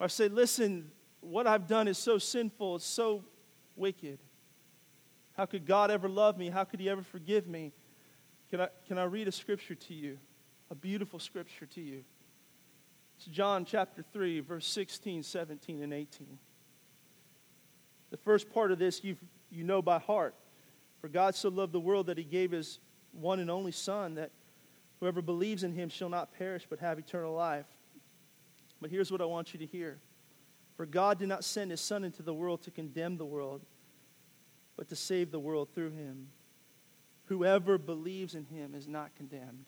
I 0.00 0.06
say, 0.06 0.28
listen, 0.28 0.90
what 1.20 1.46
I've 1.46 1.66
done 1.68 1.86
is 1.86 1.98
so 1.98 2.18
sinful, 2.18 2.76
it's 2.76 2.84
so 2.84 3.24
wicked. 3.76 4.18
How 5.36 5.46
could 5.46 5.66
God 5.66 5.90
ever 5.90 6.08
love 6.08 6.38
me? 6.38 6.48
How 6.48 6.64
could 6.64 6.80
He 6.80 6.88
ever 6.88 7.02
forgive 7.02 7.46
me? 7.46 7.72
Can 8.50 8.60
I, 8.60 8.68
can 8.86 8.98
I 8.98 9.04
read 9.04 9.28
a 9.28 9.32
scripture 9.32 9.74
to 9.74 9.94
you? 9.94 10.18
A 10.70 10.74
beautiful 10.74 11.18
scripture 11.18 11.66
to 11.66 11.80
you. 11.80 12.04
It's 13.16 13.26
John 13.26 13.64
chapter 13.64 14.04
3, 14.12 14.40
verse 14.40 14.66
16, 14.66 15.22
17, 15.22 15.82
and 15.82 15.92
18. 15.92 16.38
The 18.10 18.16
first 18.16 18.50
part 18.52 18.70
of 18.70 18.78
this 18.78 19.02
you 19.02 19.16
you 19.50 19.64
know 19.64 19.82
by 19.82 19.98
heart. 19.98 20.34
For 21.00 21.08
God 21.08 21.34
so 21.34 21.48
loved 21.48 21.72
the 21.72 21.80
world 21.80 22.06
that 22.06 22.18
He 22.18 22.24
gave 22.24 22.50
His 22.50 22.80
one 23.12 23.40
and 23.40 23.50
only 23.50 23.72
Son, 23.72 24.14
that 24.14 24.30
whoever 25.00 25.22
believes 25.22 25.62
in 25.62 25.72
Him 25.72 25.88
shall 25.88 26.08
not 26.08 26.32
perish 26.32 26.66
but 26.68 26.80
have 26.80 26.98
eternal 26.98 27.34
life. 27.34 27.66
But 28.80 28.90
here's 28.90 29.10
what 29.10 29.20
I 29.20 29.24
want 29.24 29.52
you 29.52 29.60
to 29.60 29.66
hear. 29.66 29.98
For 30.76 30.86
God 30.86 31.18
did 31.18 31.28
not 31.28 31.44
send 31.44 31.70
his 31.70 31.80
Son 31.80 32.04
into 32.04 32.22
the 32.22 32.34
world 32.34 32.62
to 32.62 32.70
condemn 32.70 33.16
the 33.16 33.24
world, 33.24 33.62
but 34.76 34.88
to 34.88 34.96
save 34.96 35.30
the 35.30 35.38
world 35.38 35.68
through 35.74 35.92
him. 35.92 36.28
Whoever 37.26 37.78
believes 37.78 38.34
in 38.34 38.44
him 38.44 38.74
is 38.74 38.88
not 38.88 39.14
condemned. 39.14 39.66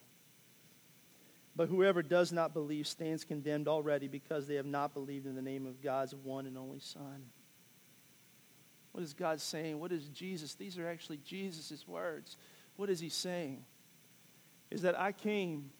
But 1.55 1.69
whoever 1.69 2.03
does 2.03 2.33
not 2.33 2.53
believe 2.53 2.87
stands 2.87 3.25
condemned 3.25 3.66
already 3.66 4.09
because 4.09 4.47
they 4.47 4.57
have 4.57 4.66
not 4.66 4.92
believed 4.92 5.27
in 5.27 5.35
the 5.35 5.42
name 5.42 5.64
of 5.64 5.81
God's 5.81 6.14
one 6.14 6.45
and 6.47 6.59
only 6.59 6.81
Son. 6.81 7.25
What 8.92 9.03
is 9.03 9.14
God 9.14 9.40
saying? 9.40 9.79
What 9.79 9.92
is 9.92 10.09
Jesus? 10.09 10.55
These 10.55 10.79
are 10.79 10.88
actually 10.88 11.19
Jesus' 11.25 11.87
words. 11.87 12.37
What 12.77 12.90
is 12.90 13.01
he 13.01 13.09
saying? 13.09 13.64
Is 14.71 14.83
that 14.83 14.99
I 14.99 15.12
came 15.12 15.71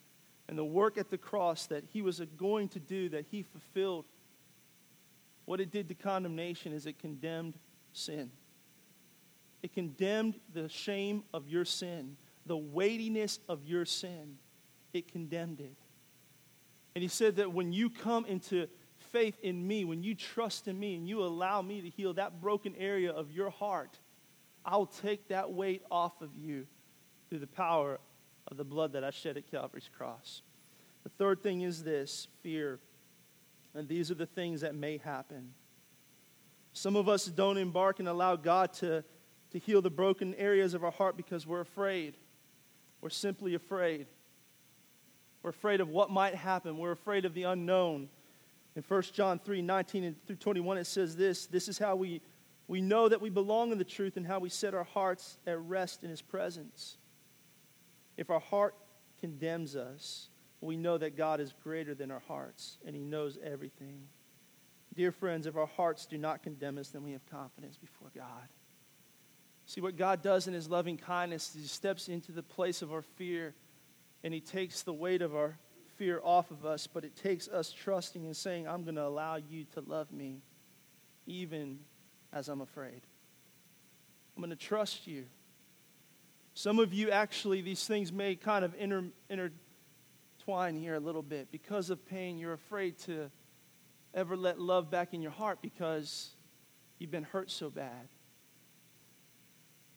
and 0.49 0.57
the 0.57 0.65
work 0.65 0.97
at 0.97 1.11
the 1.11 1.19
cross 1.19 1.67
that 1.67 1.85
he 1.93 2.01
was 2.01 2.21
going 2.39 2.69
to 2.69 2.79
do, 2.79 3.09
that 3.11 3.27
he 3.31 3.43
fulfilled 3.43 4.05
what 5.47 5.61
it 5.61 5.71
did 5.71 5.89
to 5.89 5.95
condemnation 5.95 6.73
is 6.73 6.87
it 6.87 6.99
condemned 6.99 7.59
sin. 7.93 8.31
It 9.63 9.73
condemned 9.73 10.39
the 10.53 10.69
shame 10.69 11.25
of 11.33 11.49
your 11.49 11.65
sin, 11.65 12.17
the 12.45 12.57
weightiness 12.57 13.39
of 13.49 13.65
your 13.65 13.85
sin. 13.85 14.37
It 14.93 15.11
condemned 15.11 15.61
it. 15.61 15.77
And 16.95 17.03
he 17.03 17.09
said 17.09 17.37
that 17.37 17.53
when 17.53 17.73
you 17.73 17.91
come 17.91 18.25
into 18.27 18.69
faith 19.13 19.39
in 19.43 19.67
me, 19.67 19.85
when 19.85 20.03
you 20.03 20.15
trust 20.15 20.69
in 20.69 20.79
me 20.79 20.95
and 20.95 21.09
you 21.09 21.23
allow 21.23 21.63
me 21.63 21.81
to 21.81 21.91
heal 21.91 22.15
that 22.15 22.41
broken 22.41 22.75
area 22.77 23.11
of 23.11 23.31
your 23.31 23.51
heart, 23.51 23.99
I'll 24.65 24.87
take 24.87 25.29
that 25.29 25.53
weight 25.53 25.83
off 25.91 26.21
of 26.21 26.31
you 26.37 26.67
through 27.29 27.41
the 27.41 27.47
power 27.47 28.01
of 28.49 28.57
the 28.57 28.65
blood 28.65 28.93
that 28.93 29.05
I 29.05 29.11
shed 29.11 29.37
at 29.37 29.51
Calvary's 29.51 29.91
cross. 29.97 30.43
The 31.05 31.11
third 31.11 31.43
thing 31.43 31.63
is 31.63 31.85
this 31.85 32.29
fear. 32.43 32.81
And 33.77 33.89
these 33.89 34.11
are 34.11 34.15
the 34.15 34.27
things 34.27 34.63
that 34.63 34.75
may 34.75 34.97
happen. 34.97 35.53
Some 36.73 36.97
of 36.97 37.09
us 37.09 37.27
don't 37.27 37.59
embark 37.59 37.99
and 37.99 38.09
allow 38.09 38.37
God 38.37 38.73
to, 38.75 39.05
to 39.51 39.59
heal 39.59 39.83
the 39.83 39.91
broken 39.91 40.35
areas 40.35 40.75
of 40.75 40.83
our 40.83 40.91
heart 40.91 41.17
because 41.17 41.47
we're 41.47 41.61
afraid. 41.61 42.17
We're 43.01 43.11
simply 43.11 43.55
afraid. 43.55 44.07
We're 45.43 45.51
afraid 45.51 45.81
of 45.81 45.89
what 45.89 46.11
might 46.11 46.35
happen. 46.35 46.79
We're 46.79 46.93
afraid 46.93 47.25
of 47.25 47.35
the 47.35 47.45
unknown. 47.45 48.09
In 48.75 48.83
1 48.83 49.03
John 49.13 49.39
3 49.39 49.63
19 49.63 50.17
through 50.27 50.37
21, 50.37 50.79
it 50.79 50.87
says 50.87 51.17
this 51.17 51.47
This 51.47 51.69
is 51.69 51.79
how 51.79 51.97
we, 51.97 52.21
we 52.69 52.81
know 52.81 53.09
that 53.09 53.21
we 53.21 53.31
belong 53.31 53.73
in 53.73 53.79
the 53.79 53.85
truth 53.85 54.17
and 54.17 54.27
how 54.27 54.39
we 54.39 54.49
set 54.49 54.75
our 54.75 54.85
hearts 54.85 55.39
at 55.47 55.61
rest 55.61 56.03
in 56.03 56.11
His 56.11 56.23
presence. 56.23 56.97
If 58.17 58.31
our 58.31 58.41
heart 58.41 58.75
condemns 59.21 59.77
us, 59.77 60.29
we 60.61 60.77
know 60.77 60.99
that 60.99 61.17
God 61.17 61.41
is 61.41 61.55
greater 61.63 61.95
than 61.95 62.11
our 62.11 62.23
hearts 62.27 62.79
and 62.87 62.95
He 62.95 63.03
knows 63.03 63.39
everything. 63.43 64.03
Dear 64.95 65.13
friends, 65.13 65.47
if 65.47 65.57
our 65.57 65.67
hearts 65.67 66.07
do 66.07 66.17
not 66.17 66.43
condemn 66.43 66.79
us, 66.79 66.89
then 66.89 67.03
we 67.03 67.13
have 67.13 67.27
confidence 67.27 67.77
before 67.77 68.11
God. 68.15 68.49
See, 69.67 69.81
what 69.81 69.97
God 69.97 70.23
does 70.23 70.47
in 70.47 70.55
His 70.55 70.69
loving 70.71 70.97
kindness 70.97 71.55
He 71.55 71.67
steps 71.67 72.09
into 72.09 72.33
the 72.33 72.43
place 72.43 72.83
of 72.83 72.93
our 72.93 73.03
fear 73.03 73.55
and 74.25 74.33
He 74.33 74.41
takes 74.41 74.83
the 74.83 74.93
weight 74.93 75.23
of 75.23 75.35
our 75.35 75.59
fear 75.97 76.21
off 76.23 76.51
of 76.51 76.65
us, 76.65 76.87
but 76.87 77.05
it 77.05 77.17
takes 77.17 77.49
us 77.49 77.73
trusting 77.73 78.25
and 78.25 78.37
saying, 78.37 78.69
I'm 78.69 78.85
going 78.85 78.97
to 78.97 79.05
allow 79.07 79.37
you 79.37 79.65
to 79.75 79.81
love 79.81 80.13
me 80.13 80.41
even 81.27 81.79
as 82.33 82.49
I'm 82.49 82.61
afraid. 82.61 83.01
I'm 84.37 84.43
going 84.43 84.51
to 84.51 84.57
trust 84.57 85.07
you. 85.07 85.25
Some 86.55 86.79
of 86.79 86.93
you, 86.93 87.11
actually, 87.11 87.61
these 87.61 87.87
things 87.87 88.13
may 88.13 88.35
kind 88.35 88.65
of 88.65 88.75
inter, 88.79 89.05
intertwine 90.47 90.77
here 90.77 90.95
a 90.95 91.01
little 91.01 91.23
bit. 91.23 91.51
Because 91.51 91.91
of 91.91 92.07
pain, 92.07 92.39
you're 92.39 92.53
afraid 92.53 92.99
to 93.01 93.31
ever 94.15 94.37
let 94.37 94.61
love 94.61 94.91
back 94.91 95.13
in 95.13 95.21
your 95.21 95.33
heart 95.33 95.59
because 95.61 96.31
you've 96.99 97.11
been 97.11 97.25
hurt 97.25 97.51
so 97.51 97.69
bad. 97.69 98.09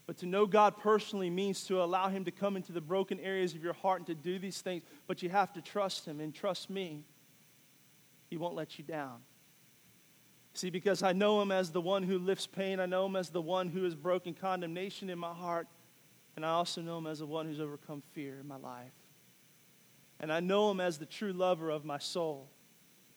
But 0.08 0.18
to 0.18 0.26
know 0.26 0.48
God 0.48 0.78
personally 0.78 1.30
means 1.30 1.66
to 1.66 1.84
allow 1.84 2.10
Him 2.10 2.26
to 2.26 2.32
come 2.32 2.56
into 2.56 2.72
the 2.72 2.82
broken 2.82 3.20
areas 3.20 3.54
of 3.54 3.64
your 3.64 3.74
heart 3.74 4.00
and 4.00 4.08
to 4.08 4.16
do 4.16 4.40
these 4.40 4.60
things. 4.62 4.82
But 5.06 5.22
you 5.22 5.30
have 5.30 5.54
to 5.54 5.62
trust 5.62 6.06
Him 6.06 6.20
and 6.20 6.34
trust 6.34 6.70
me. 6.70 7.04
He 8.30 8.38
won't 8.38 8.56
let 8.56 8.80
you 8.80 8.84
down. 8.84 9.20
See, 10.56 10.72
because 10.72 11.04
I 11.04 11.14
know 11.14 11.42
Him 11.42 11.52
as 11.52 11.70
the 11.70 11.82
one 11.82 12.02
who 12.02 12.18
lifts 12.18 12.48
pain, 12.48 12.80
I 12.80 12.88
know 12.88 13.06
Him 13.06 13.16
as 13.16 13.30
the 13.30 13.42
one 13.42 13.70
who 13.70 13.84
has 13.84 13.94
broken 13.94 14.34
condemnation 14.34 15.12
in 15.12 15.20
my 15.20 15.34
heart, 15.34 15.68
and 16.36 16.44
I 16.44 16.50
also 16.50 16.82
know 16.82 16.98
Him 16.98 17.06
as 17.06 17.20
the 17.20 17.28
one 17.28 17.46
who's 17.46 17.60
overcome 17.60 18.02
fear 18.14 18.40
in 18.40 18.48
my 18.48 18.58
life. 18.58 18.99
And 20.20 20.32
I 20.32 20.40
know 20.40 20.70
Him 20.72 20.80
as 20.80 20.98
the 20.98 21.06
true 21.06 21.34
lover 21.34 21.70
of 21.70 21.86
my 21.86 21.98
soul, 21.98 22.50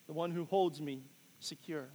the 0.07 0.13
one 0.13 0.31
who 0.31 0.45
holds 0.45 0.81
me 0.81 1.03
secure. 1.41 1.89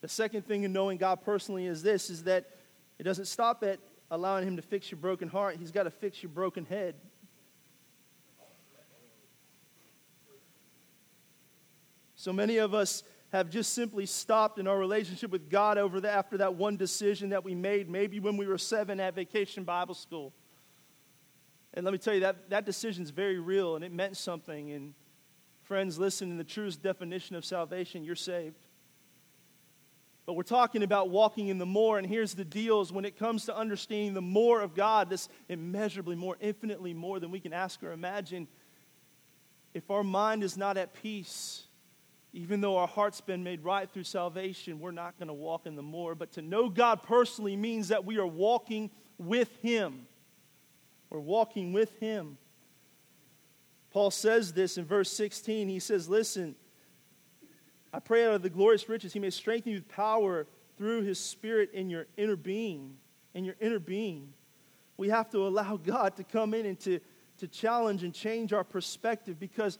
The 0.00 0.08
second 0.08 0.46
thing 0.46 0.64
in 0.64 0.72
knowing 0.72 0.98
God 0.98 1.22
personally 1.22 1.66
is 1.66 1.82
this 1.82 2.10
is 2.10 2.24
that 2.24 2.50
it 2.98 3.04
doesn't 3.04 3.26
stop 3.26 3.62
at 3.62 3.78
allowing 4.10 4.46
him 4.46 4.56
to 4.56 4.62
fix 4.62 4.90
your 4.90 4.98
broken 4.98 5.28
heart, 5.28 5.56
he's 5.56 5.70
got 5.70 5.84
to 5.84 5.90
fix 5.90 6.22
your 6.22 6.30
broken 6.30 6.64
head. 6.64 6.94
So 12.14 12.32
many 12.32 12.58
of 12.58 12.74
us 12.74 13.02
have 13.32 13.50
just 13.50 13.74
simply 13.74 14.06
stopped 14.06 14.58
in 14.58 14.66
our 14.66 14.78
relationship 14.78 15.30
with 15.30 15.50
God 15.50 15.76
over 15.76 16.00
the, 16.00 16.10
after 16.10 16.38
that 16.38 16.54
one 16.54 16.76
decision 16.76 17.30
that 17.30 17.44
we 17.44 17.54
made, 17.54 17.90
maybe 17.90 18.20
when 18.20 18.36
we 18.36 18.46
were 18.46 18.58
seven 18.58 19.00
at 19.00 19.14
vacation 19.14 19.64
Bible 19.64 19.94
school. 19.94 20.32
And 21.74 21.84
let 21.84 21.90
me 21.90 21.98
tell 21.98 22.14
you, 22.14 22.20
that, 22.20 22.50
that 22.50 22.64
decision 22.64 23.02
is 23.02 23.10
very 23.10 23.38
real 23.38 23.74
and 23.74 23.84
it 23.84 23.92
meant 23.92 24.16
something. 24.16 24.70
And 24.70 24.94
friends, 25.62 25.98
listen, 25.98 26.30
in 26.30 26.38
the 26.38 26.44
truest 26.44 26.82
definition 26.82 27.34
of 27.34 27.44
salvation, 27.44 28.04
you're 28.04 28.14
saved. 28.14 28.64
But 30.24 30.34
we're 30.34 30.44
talking 30.44 30.82
about 30.82 31.10
walking 31.10 31.48
in 31.48 31.58
the 31.58 31.66
more, 31.66 31.98
and 31.98 32.06
here's 32.06 32.32
the 32.32 32.44
deals 32.44 32.90
when 32.92 33.04
it 33.04 33.18
comes 33.18 33.44
to 33.46 33.56
understanding 33.56 34.14
the 34.14 34.22
more 34.22 34.62
of 34.62 34.74
God, 34.74 35.10
this 35.10 35.28
immeasurably 35.48 36.16
more, 36.16 36.36
infinitely 36.40 36.94
more 36.94 37.20
than 37.20 37.30
we 37.30 37.40
can 37.40 37.52
ask 37.52 37.82
or 37.82 37.92
imagine. 37.92 38.48
If 39.74 39.90
our 39.90 40.04
mind 40.04 40.42
is 40.42 40.56
not 40.56 40.78
at 40.78 40.94
peace, 40.94 41.64
even 42.32 42.60
though 42.60 42.78
our 42.78 42.88
heart's 42.88 43.20
been 43.20 43.44
made 43.44 43.62
right 43.64 43.90
through 43.90 44.04
salvation, 44.04 44.80
we're 44.80 44.92
not 44.92 45.18
going 45.18 45.28
to 45.28 45.34
walk 45.34 45.66
in 45.66 45.76
the 45.76 45.82
more. 45.82 46.14
But 46.14 46.32
to 46.32 46.42
know 46.42 46.70
God 46.70 47.02
personally 47.02 47.56
means 47.56 47.88
that 47.88 48.06
we 48.06 48.16
are 48.16 48.26
walking 48.26 48.90
with 49.18 49.54
Him. 49.60 50.06
We're 51.14 51.20
walking 51.20 51.72
with 51.72 51.96
Him. 52.00 52.38
Paul 53.92 54.10
says 54.10 54.52
this 54.52 54.78
in 54.78 54.84
verse 54.84 55.12
16. 55.12 55.68
He 55.68 55.78
says, 55.78 56.08
Listen, 56.08 56.56
I 57.92 58.00
pray 58.00 58.26
out 58.26 58.34
of 58.34 58.42
the 58.42 58.50
glorious 58.50 58.88
riches, 58.88 59.12
He 59.12 59.20
may 59.20 59.30
strengthen 59.30 59.70
you 59.70 59.78
with 59.78 59.88
power 59.88 60.48
through 60.76 61.02
His 61.02 61.20
Spirit 61.20 61.70
in 61.72 61.88
your 61.88 62.08
inner 62.16 62.34
being. 62.34 62.96
In 63.32 63.44
your 63.44 63.54
inner 63.60 63.78
being. 63.78 64.32
We 64.96 65.08
have 65.10 65.30
to 65.30 65.46
allow 65.46 65.76
God 65.84 66.16
to 66.16 66.24
come 66.24 66.52
in 66.52 66.66
and 66.66 66.80
to, 66.80 66.98
to 67.38 67.46
challenge 67.46 68.02
and 68.02 68.12
change 68.12 68.52
our 68.52 68.64
perspective 68.64 69.38
because 69.38 69.78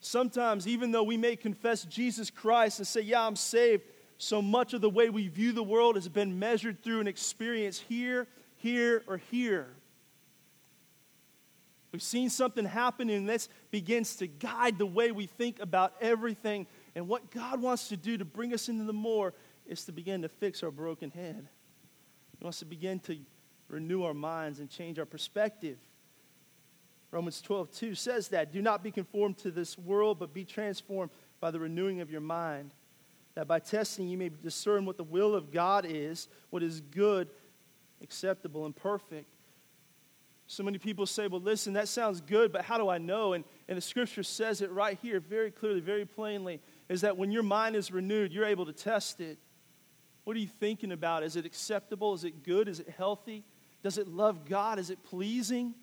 sometimes, 0.00 0.68
even 0.68 0.90
though 0.90 1.04
we 1.04 1.16
may 1.16 1.34
confess 1.34 1.86
Jesus 1.86 2.28
Christ 2.28 2.78
and 2.78 2.86
say, 2.86 3.00
Yeah, 3.00 3.26
I'm 3.26 3.36
saved, 3.36 3.84
so 4.18 4.42
much 4.42 4.74
of 4.74 4.82
the 4.82 4.90
way 4.90 5.08
we 5.08 5.28
view 5.28 5.52
the 5.52 5.62
world 5.62 5.94
has 5.94 6.10
been 6.10 6.38
measured 6.38 6.82
through 6.82 7.00
an 7.00 7.08
experience 7.08 7.78
here, 7.78 8.26
here, 8.56 9.02
or 9.06 9.16
here. 9.16 9.68
We've 11.94 12.02
seen 12.02 12.28
something 12.28 12.64
happen, 12.64 13.08
and 13.08 13.28
this 13.28 13.48
begins 13.70 14.16
to 14.16 14.26
guide 14.26 14.78
the 14.78 14.84
way 14.84 15.12
we 15.12 15.26
think 15.26 15.60
about 15.60 15.94
everything 16.00 16.66
and 16.96 17.06
what 17.06 17.30
God 17.30 17.62
wants 17.62 17.86
to 17.90 17.96
do 17.96 18.18
to 18.18 18.24
bring 18.24 18.52
us 18.52 18.68
into 18.68 18.82
the 18.82 18.92
more 18.92 19.32
is 19.64 19.84
to 19.84 19.92
begin 19.92 20.22
to 20.22 20.28
fix 20.28 20.64
our 20.64 20.72
broken 20.72 21.12
head. 21.12 21.46
He 22.36 22.42
wants 22.42 22.58
to 22.58 22.64
begin 22.64 22.98
to 22.98 23.16
renew 23.68 24.02
our 24.02 24.12
minds 24.12 24.58
and 24.58 24.68
change 24.68 24.98
our 24.98 25.04
perspective. 25.06 25.78
Romans 27.12 27.40
12, 27.40 27.70
2 27.70 27.94
says 27.94 28.26
that. 28.30 28.52
Do 28.52 28.60
not 28.60 28.82
be 28.82 28.90
conformed 28.90 29.38
to 29.38 29.52
this 29.52 29.78
world, 29.78 30.18
but 30.18 30.34
be 30.34 30.44
transformed 30.44 31.12
by 31.38 31.52
the 31.52 31.60
renewing 31.60 32.00
of 32.00 32.10
your 32.10 32.20
mind. 32.20 32.74
That 33.36 33.46
by 33.46 33.60
testing 33.60 34.08
you 34.08 34.18
may 34.18 34.30
discern 34.30 34.84
what 34.84 34.96
the 34.96 35.04
will 35.04 35.36
of 35.36 35.52
God 35.52 35.86
is, 35.88 36.26
what 36.50 36.64
is 36.64 36.80
good, 36.80 37.28
acceptable, 38.02 38.66
and 38.66 38.74
perfect. 38.74 39.28
So 40.46 40.62
many 40.62 40.78
people 40.78 41.06
say, 41.06 41.26
well, 41.26 41.40
listen, 41.40 41.72
that 41.72 41.88
sounds 41.88 42.20
good, 42.20 42.52
but 42.52 42.62
how 42.62 42.76
do 42.76 42.88
I 42.88 42.98
know? 42.98 43.32
And, 43.32 43.44
and 43.66 43.76
the 43.76 43.82
scripture 43.82 44.22
says 44.22 44.60
it 44.60 44.70
right 44.70 44.98
here 45.00 45.18
very 45.20 45.50
clearly, 45.50 45.80
very 45.80 46.04
plainly 46.04 46.60
is 46.88 47.00
that 47.00 47.16
when 47.16 47.32
your 47.32 47.42
mind 47.42 47.76
is 47.76 47.90
renewed, 47.90 48.32
you're 48.32 48.44
able 48.44 48.66
to 48.66 48.72
test 48.72 49.20
it. 49.20 49.38
What 50.24 50.36
are 50.36 50.40
you 50.40 50.48
thinking 50.48 50.92
about? 50.92 51.22
Is 51.22 51.36
it 51.36 51.46
acceptable? 51.46 52.14
Is 52.14 52.24
it 52.24 52.44
good? 52.44 52.68
Is 52.68 52.80
it 52.80 52.88
healthy? 52.88 53.44
Does 53.82 53.98
it 53.98 54.08
love 54.08 54.44
God? 54.44 54.78
Is 54.78 54.90
it 54.90 55.02
pleasing? 55.02 55.74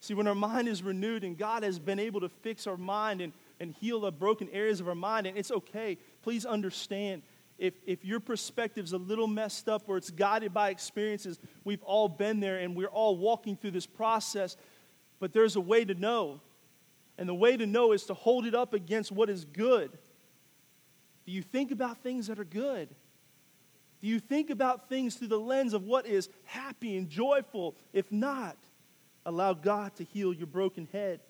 See, 0.00 0.14
when 0.14 0.26
our 0.26 0.34
mind 0.34 0.68
is 0.68 0.82
renewed 0.82 1.24
and 1.24 1.36
God 1.36 1.62
has 1.62 1.78
been 1.78 1.98
able 1.98 2.20
to 2.20 2.28
fix 2.28 2.66
our 2.66 2.76
mind 2.76 3.20
and, 3.22 3.32
and 3.60 3.72
heal 3.72 4.00
the 4.00 4.12
broken 4.12 4.48
areas 4.52 4.80
of 4.80 4.88
our 4.88 4.94
mind, 4.94 5.26
and 5.26 5.36
it's 5.38 5.50
okay, 5.50 5.96
please 6.22 6.44
understand. 6.44 7.22
If, 7.58 7.74
if 7.86 8.04
your 8.04 8.20
perspective's 8.20 8.92
a 8.92 8.98
little 8.98 9.26
messed 9.26 9.68
up 9.68 9.84
or 9.86 9.96
it's 9.96 10.10
guided 10.10 10.52
by 10.52 10.70
experiences, 10.70 11.38
we've 11.62 11.82
all 11.82 12.08
been 12.08 12.40
there 12.40 12.58
and 12.58 12.74
we're 12.74 12.88
all 12.88 13.16
walking 13.16 13.56
through 13.56 13.70
this 13.72 13.86
process. 13.86 14.56
But 15.20 15.32
there's 15.32 15.56
a 15.56 15.60
way 15.60 15.84
to 15.84 15.94
know. 15.94 16.40
And 17.16 17.28
the 17.28 17.34
way 17.34 17.56
to 17.56 17.66
know 17.66 17.92
is 17.92 18.04
to 18.06 18.14
hold 18.14 18.44
it 18.44 18.54
up 18.54 18.74
against 18.74 19.12
what 19.12 19.30
is 19.30 19.44
good. 19.44 19.96
Do 21.26 21.32
you 21.32 21.42
think 21.42 21.70
about 21.70 22.02
things 22.02 22.26
that 22.26 22.38
are 22.38 22.44
good? 22.44 22.88
Do 24.02 24.08
you 24.08 24.18
think 24.18 24.50
about 24.50 24.88
things 24.88 25.14
through 25.14 25.28
the 25.28 25.38
lens 25.38 25.72
of 25.72 25.84
what 25.84 26.06
is 26.06 26.28
happy 26.44 26.96
and 26.96 27.08
joyful? 27.08 27.76
If 27.92 28.10
not, 28.12 28.58
allow 29.24 29.54
God 29.54 29.94
to 29.96 30.04
heal 30.04 30.34
your 30.34 30.46
broken 30.46 30.88
head. 30.92 31.20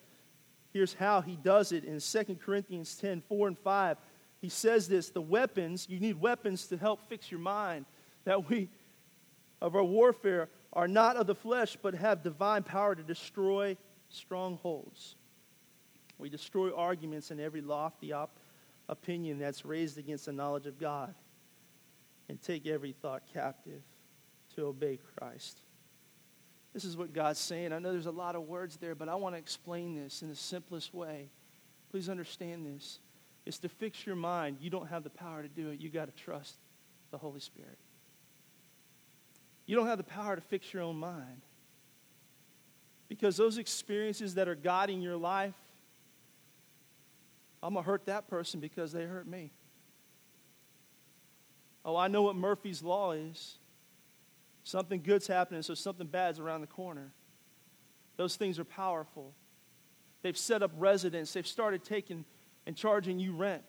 Here's 0.72 0.94
how 0.94 1.20
he 1.20 1.36
does 1.36 1.70
it 1.70 1.84
in 1.84 2.00
2 2.00 2.36
Corinthians 2.44 2.96
10 2.96 3.22
4 3.28 3.48
and 3.48 3.58
5. 3.58 3.96
He 4.44 4.50
says 4.50 4.88
this 4.88 5.08
the 5.08 5.22
weapons, 5.22 5.86
you 5.88 5.98
need 5.98 6.20
weapons 6.20 6.66
to 6.66 6.76
help 6.76 7.08
fix 7.08 7.30
your 7.30 7.40
mind, 7.40 7.86
that 8.24 8.50
we, 8.50 8.68
of 9.62 9.74
our 9.74 9.82
warfare, 9.82 10.50
are 10.70 10.86
not 10.86 11.16
of 11.16 11.26
the 11.26 11.34
flesh, 11.34 11.78
but 11.80 11.94
have 11.94 12.22
divine 12.22 12.62
power 12.62 12.94
to 12.94 13.02
destroy 13.02 13.74
strongholds. 14.10 15.16
We 16.18 16.28
destroy 16.28 16.76
arguments 16.76 17.30
and 17.30 17.40
every 17.40 17.62
lofty 17.62 18.12
op- 18.12 18.38
opinion 18.86 19.38
that's 19.38 19.64
raised 19.64 19.96
against 19.96 20.26
the 20.26 20.32
knowledge 20.32 20.66
of 20.66 20.78
God 20.78 21.14
and 22.28 22.38
take 22.42 22.66
every 22.66 22.92
thought 22.92 23.22
captive 23.32 23.80
to 24.56 24.66
obey 24.66 24.98
Christ. 25.16 25.58
This 26.74 26.84
is 26.84 26.98
what 26.98 27.14
God's 27.14 27.38
saying. 27.38 27.72
I 27.72 27.78
know 27.78 27.92
there's 27.92 28.04
a 28.04 28.10
lot 28.10 28.36
of 28.36 28.42
words 28.42 28.76
there, 28.76 28.94
but 28.94 29.08
I 29.08 29.14
want 29.14 29.36
to 29.36 29.38
explain 29.38 29.94
this 29.94 30.20
in 30.20 30.28
the 30.28 30.36
simplest 30.36 30.92
way. 30.92 31.30
Please 31.90 32.10
understand 32.10 32.66
this. 32.66 32.98
It's 33.46 33.58
to 33.58 33.68
fix 33.68 34.06
your 34.06 34.16
mind. 34.16 34.58
You 34.60 34.70
don't 34.70 34.88
have 34.88 35.04
the 35.04 35.10
power 35.10 35.42
to 35.42 35.48
do 35.48 35.70
it. 35.70 35.80
You 35.80 35.90
got 35.90 36.06
to 36.06 36.24
trust 36.24 36.56
the 37.10 37.18
Holy 37.18 37.40
Spirit. 37.40 37.78
You 39.66 39.76
don't 39.76 39.86
have 39.86 39.98
the 39.98 40.04
power 40.04 40.36
to 40.36 40.42
fix 40.42 40.72
your 40.72 40.82
own 40.82 40.96
mind. 40.96 41.42
Because 43.08 43.36
those 43.36 43.58
experiences 43.58 44.34
that 44.34 44.48
are 44.48 44.54
guiding 44.54 45.02
your 45.02 45.16
life 45.16 45.54
I'm 47.64 47.72
going 47.72 47.82
to 47.82 47.90
hurt 47.90 48.04
that 48.06 48.28
person 48.28 48.60
because 48.60 48.92
they 48.92 49.04
hurt 49.04 49.26
me. 49.26 49.50
Oh, 51.82 51.96
I 51.96 52.08
know 52.08 52.20
what 52.20 52.36
Murphy's 52.36 52.82
Law 52.82 53.12
is. 53.12 53.56
Something 54.64 55.00
good's 55.00 55.26
happening, 55.26 55.62
so 55.62 55.72
something 55.72 56.06
bad's 56.06 56.38
around 56.38 56.60
the 56.60 56.66
corner. 56.66 57.12
Those 58.18 58.36
things 58.36 58.58
are 58.58 58.64
powerful. 58.64 59.32
They've 60.20 60.36
set 60.36 60.62
up 60.62 60.72
residence, 60.76 61.32
they've 61.32 61.46
started 61.46 61.82
taking 61.84 62.26
and 62.66 62.76
charging 62.76 63.18
you 63.18 63.34
rent 63.34 63.62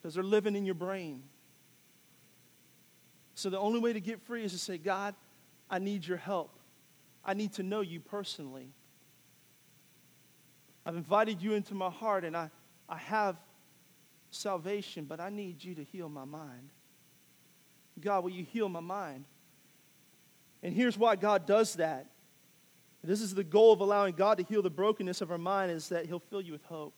because 0.00 0.14
they're 0.14 0.24
living 0.24 0.56
in 0.56 0.64
your 0.64 0.74
brain. 0.74 1.22
So 3.34 3.50
the 3.50 3.58
only 3.58 3.80
way 3.80 3.92
to 3.92 4.00
get 4.00 4.20
free 4.20 4.44
is 4.44 4.52
to 4.52 4.58
say, 4.58 4.78
God, 4.78 5.14
I 5.70 5.78
need 5.78 6.06
your 6.06 6.18
help. 6.18 6.58
I 7.24 7.34
need 7.34 7.52
to 7.54 7.62
know 7.62 7.80
you 7.80 8.00
personally. 8.00 8.68
I've 10.84 10.96
invited 10.96 11.40
you 11.40 11.54
into 11.54 11.74
my 11.74 11.90
heart, 11.90 12.24
and 12.24 12.36
I, 12.36 12.50
I 12.88 12.96
have 12.96 13.36
salvation, 14.30 15.04
but 15.04 15.20
I 15.20 15.28
need 15.28 15.62
you 15.62 15.74
to 15.76 15.84
heal 15.84 16.08
my 16.08 16.24
mind. 16.24 16.70
God, 18.00 18.24
will 18.24 18.30
you 18.30 18.44
heal 18.44 18.68
my 18.68 18.80
mind? 18.80 19.24
And 20.62 20.74
here's 20.74 20.98
why 20.98 21.16
God 21.16 21.46
does 21.46 21.74
that. 21.74 22.06
This 23.04 23.20
is 23.20 23.34
the 23.34 23.44
goal 23.44 23.72
of 23.72 23.80
allowing 23.80 24.14
God 24.14 24.38
to 24.38 24.44
heal 24.44 24.62
the 24.62 24.70
brokenness 24.70 25.20
of 25.20 25.30
our 25.30 25.38
mind 25.38 25.72
is 25.72 25.88
that 25.88 26.06
he'll 26.06 26.20
fill 26.20 26.40
you 26.40 26.52
with 26.52 26.64
hope. 26.64 26.94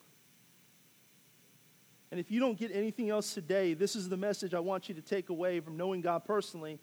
And 2.14 2.20
if 2.20 2.30
you 2.30 2.38
don't 2.38 2.56
get 2.56 2.70
anything 2.72 3.10
else 3.10 3.34
today, 3.34 3.74
this 3.74 3.96
is 3.96 4.08
the 4.08 4.16
message 4.16 4.54
I 4.54 4.60
want 4.60 4.88
you 4.88 4.94
to 4.94 5.02
take 5.02 5.30
away 5.30 5.58
from 5.58 5.76
knowing 5.76 6.00
God 6.00 6.24
personally 6.24 6.78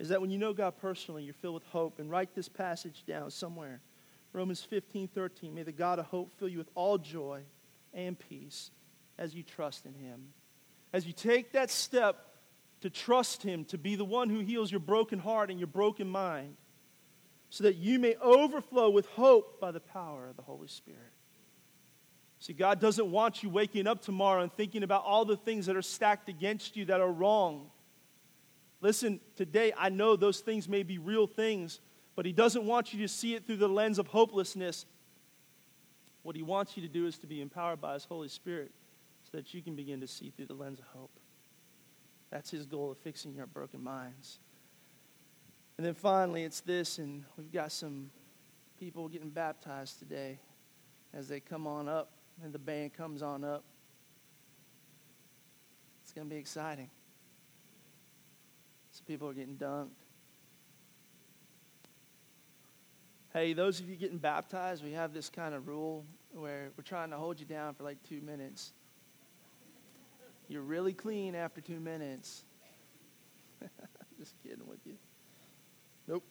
is 0.00 0.08
that 0.08 0.20
when 0.20 0.30
you 0.30 0.38
know 0.38 0.52
God 0.52 0.78
personally, 0.78 1.22
you're 1.22 1.32
filled 1.32 1.54
with 1.54 1.64
hope. 1.66 2.00
And 2.00 2.10
write 2.10 2.34
this 2.34 2.48
passage 2.48 3.04
down 3.06 3.30
somewhere. 3.30 3.80
Romans 4.32 4.60
15, 4.60 5.06
13. 5.06 5.54
May 5.54 5.62
the 5.62 5.70
God 5.70 6.00
of 6.00 6.06
hope 6.06 6.32
fill 6.40 6.48
you 6.48 6.58
with 6.58 6.70
all 6.74 6.98
joy 6.98 7.42
and 7.94 8.18
peace 8.18 8.72
as 9.16 9.32
you 9.32 9.44
trust 9.44 9.86
in 9.86 9.94
him. 9.94 10.30
As 10.92 11.06
you 11.06 11.12
take 11.12 11.52
that 11.52 11.70
step 11.70 12.26
to 12.80 12.90
trust 12.90 13.44
him 13.44 13.64
to 13.66 13.78
be 13.78 13.94
the 13.94 14.04
one 14.04 14.28
who 14.28 14.40
heals 14.40 14.72
your 14.72 14.80
broken 14.80 15.20
heart 15.20 15.50
and 15.50 15.60
your 15.60 15.68
broken 15.68 16.08
mind, 16.08 16.56
so 17.48 17.62
that 17.62 17.76
you 17.76 18.00
may 18.00 18.16
overflow 18.16 18.90
with 18.90 19.06
hope 19.06 19.60
by 19.60 19.70
the 19.70 19.78
power 19.78 20.26
of 20.26 20.34
the 20.34 20.42
Holy 20.42 20.66
Spirit. 20.66 21.12
See, 22.42 22.54
God 22.54 22.80
doesn't 22.80 23.08
want 23.08 23.44
you 23.44 23.48
waking 23.48 23.86
up 23.86 24.02
tomorrow 24.02 24.42
and 24.42 24.52
thinking 24.52 24.82
about 24.82 25.04
all 25.04 25.24
the 25.24 25.36
things 25.36 25.66
that 25.66 25.76
are 25.76 25.82
stacked 25.82 26.28
against 26.28 26.76
you 26.76 26.84
that 26.86 27.00
are 27.00 27.12
wrong. 27.12 27.70
Listen, 28.80 29.20
today 29.36 29.72
I 29.78 29.90
know 29.90 30.16
those 30.16 30.40
things 30.40 30.68
may 30.68 30.82
be 30.82 30.98
real 30.98 31.28
things, 31.28 31.78
but 32.16 32.26
He 32.26 32.32
doesn't 32.32 32.64
want 32.64 32.92
you 32.92 32.98
to 33.02 33.06
see 33.06 33.36
it 33.36 33.46
through 33.46 33.58
the 33.58 33.68
lens 33.68 34.00
of 34.00 34.08
hopelessness. 34.08 34.86
What 36.24 36.34
He 36.34 36.42
wants 36.42 36.76
you 36.76 36.82
to 36.82 36.88
do 36.88 37.06
is 37.06 37.16
to 37.18 37.28
be 37.28 37.40
empowered 37.40 37.80
by 37.80 37.94
His 37.94 38.06
Holy 38.06 38.26
Spirit 38.26 38.72
so 39.22 39.36
that 39.36 39.54
you 39.54 39.62
can 39.62 39.76
begin 39.76 40.00
to 40.00 40.08
see 40.08 40.30
through 40.30 40.46
the 40.46 40.54
lens 40.54 40.80
of 40.80 40.86
hope. 40.86 41.12
That's 42.32 42.50
His 42.50 42.66
goal 42.66 42.90
of 42.90 42.98
fixing 42.98 43.36
your 43.36 43.46
broken 43.46 43.84
minds. 43.84 44.40
And 45.78 45.86
then 45.86 45.94
finally, 45.94 46.42
it's 46.42 46.60
this, 46.60 46.98
and 46.98 47.22
we've 47.38 47.52
got 47.52 47.70
some 47.70 48.10
people 48.80 49.08
getting 49.08 49.30
baptized 49.30 50.00
today 50.00 50.40
as 51.14 51.28
they 51.28 51.38
come 51.38 51.68
on 51.68 51.88
up 51.88 52.10
and 52.42 52.52
the 52.52 52.58
band 52.58 52.92
comes 52.94 53.22
on 53.22 53.44
up. 53.44 53.64
It's 56.02 56.12
going 56.12 56.28
to 56.28 56.34
be 56.34 56.40
exciting. 56.40 56.90
Some 58.90 59.06
people 59.06 59.28
are 59.28 59.32
getting 59.32 59.56
dunked. 59.56 59.88
Hey, 63.32 63.54
those 63.54 63.80
of 63.80 63.88
you 63.88 63.96
getting 63.96 64.18
baptized, 64.18 64.84
we 64.84 64.92
have 64.92 65.14
this 65.14 65.30
kind 65.30 65.54
of 65.54 65.66
rule 65.66 66.04
where 66.34 66.70
we're 66.76 66.84
trying 66.84 67.10
to 67.10 67.16
hold 67.16 67.40
you 67.40 67.46
down 67.46 67.72
for 67.74 67.82
like 67.82 67.96
two 68.06 68.20
minutes. 68.20 68.72
You're 70.48 70.62
really 70.62 70.92
clean 70.92 71.34
after 71.34 71.62
two 71.62 71.80
minutes. 71.80 72.44
Just 74.18 74.34
kidding 74.42 74.66
with 74.68 74.80
you. 74.84 74.96
Nope. 76.06 76.24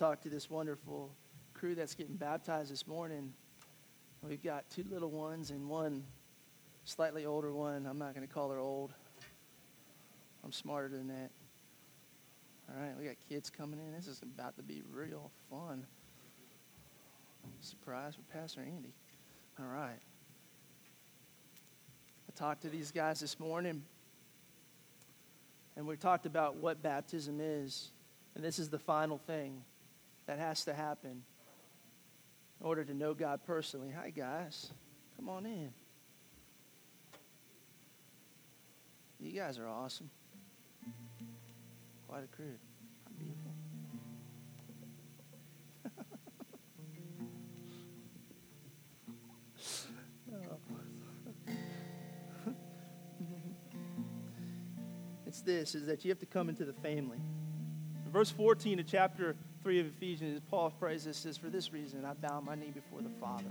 Talked 0.00 0.22
to 0.22 0.30
this 0.30 0.48
wonderful 0.48 1.10
crew 1.52 1.74
that's 1.74 1.94
getting 1.94 2.16
baptized 2.16 2.72
this 2.72 2.86
morning. 2.86 3.34
We've 4.26 4.42
got 4.42 4.64
two 4.70 4.82
little 4.90 5.10
ones 5.10 5.50
and 5.50 5.68
one 5.68 6.04
slightly 6.84 7.26
older 7.26 7.52
one. 7.52 7.84
I'm 7.84 7.98
not 7.98 8.14
going 8.14 8.26
to 8.26 8.32
call 8.32 8.48
her 8.48 8.58
old. 8.58 8.94
I'm 10.42 10.52
smarter 10.52 10.88
than 10.88 11.08
that. 11.08 11.30
All 12.70 12.82
right, 12.82 12.92
we 12.98 13.04
got 13.04 13.16
kids 13.28 13.50
coming 13.50 13.78
in. 13.78 13.92
This 13.92 14.06
is 14.06 14.22
about 14.22 14.56
to 14.56 14.62
be 14.62 14.82
real 14.90 15.30
fun. 15.50 15.84
Surprise 17.60 18.16
with 18.16 18.26
Pastor 18.30 18.62
Andy. 18.62 18.94
All 19.58 19.66
right. 19.66 20.00
I 22.26 22.38
talked 22.38 22.62
to 22.62 22.70
these 22.70 22.90
guys 22.90 23.20
this 23.20 23.38
morning, 23.38 23.82
and 25.76 25.86
we 25.86 25.98
talked 25.98 26.24
about 26.24 26.56
what 26.56 26.82
baptism 26.82 27.38
is. 27.38 27.90
And 28.34 28.42
this 28.42 28.58
is 28.58 28.70
the 28.70 28.78
final 28.78 29.18
thing 29.18 29.62
that 30.26 30.38
has 30.38 30.64
to 30.64 30.74
happen 30.74 31.22
in 32.60 32.66
order 32.66 32.84
to 32.84 32.94
know 32.94 33.14
God 33.14 33.40
personally. 33.46 33.90
Hi, 33.90 34.10
guys. 34.10 34.70
Come 35.16 35.28
on 35.28 35.46
in. 35.46 35.72
You 39.18 39.32
guys 39.32 39.58
are 39.58 39.68
awesome. 39.68 40.08
Quite 42.08 42.24
a 42.24 42.26
crew. 42.28 42.56
Beautiful. 43.18 43.52
Oh, 50.32 50.56
it's 55.26 55.42
this 55.42 55.74
is 55.74 55.86
that 55.86 56.04
you 56.04 56.10
have 56.10 56.20
to 56.20 56.26
come 56.26 56.48
into 56.48 56.64
the 56.64 56.72
family. 56.72 57.18
Verse 58.10 58.30
14 58.30 58.78
of 58.80 58.86
chapter 58.86 59.36
3 59.62 59.80
of 59.80 59.86
Ephesians, 59.86 60.40
Paul 60.50 60.70
prays 60.70 61.04
this 61.04 61.18
says, 61.18 61.36
For 61.36 61.48
this 61.48 61.72
reason 61.72 62.04
I 62.04 62.14
bow 62.14 62.40
my 62.40 62.54
knee 62.54 62.72
before 62.74 63.02
the 63.02 63.10
Father. 63.20 63.44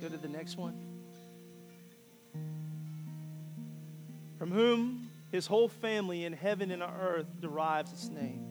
Go 0.00 0.08
to 0.08 0.16
the 0.16 0.28
next 0.28 0.56
one. 0.56 0.92
from 4.42 4.50
whom 4.50 5.08
his 5.30 5.46
whole 5.46 5.68
family 5.68 6.24
in 6.24 6.32
heaven 6.32 6.72
and 6.72 6.82
on 6.82 6.92
earth 7.00 7.26
derives 7.40 7.92
its 7.92 8.08
name. 8.08 8.44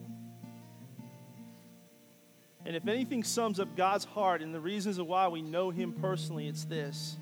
And 2.64 2.74
if 2.74 2.88
anything 2.88 3.22
sums 3.22 3.60
up 3.60 3.76
God's 3.76 4.06
heart 4.06 4.40
and 4.40 4.54
the 4.54 4.60
reasons 4.60 4.96
of 4.96 5.06
why 5.06 5.28
we 5.28 5.42
know 5.42 5.68
him 5.68 5.92
personally, 5.92 6.48
it's 6.48 6.64
this 6.64 7.18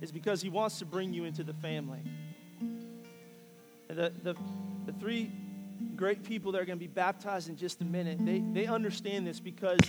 is 0.00 0.10
because 0.10 0.42
he 0.42 0.48
wants 0.48 0.80
to 0.80 0.84
bring 0.84 1.14
you 1.14 1.26
into 1.26 1.44
the 1.44 1.54
family. 1.54 2.00
The, 3.86 4.12
the, 4.24 4.34
the 4.86 4.92
three 4.98 5.30
great 5.96 6.24
people 6.24 6.52
that 6.52 6.60
are 6.60 6.64
going 6.64 6.78
to 6.78 6.84
be 6.84 6.86
baptized 6.86 7.48
in 7.48 7.56
just 7.56 7.80
a 7.80 7.84
minute, 7.84 8.18
they, 8.24 8.38
they 8.38 8.66
understand 8.66 9.26
this 9.26 9.40
because 9.40 9.80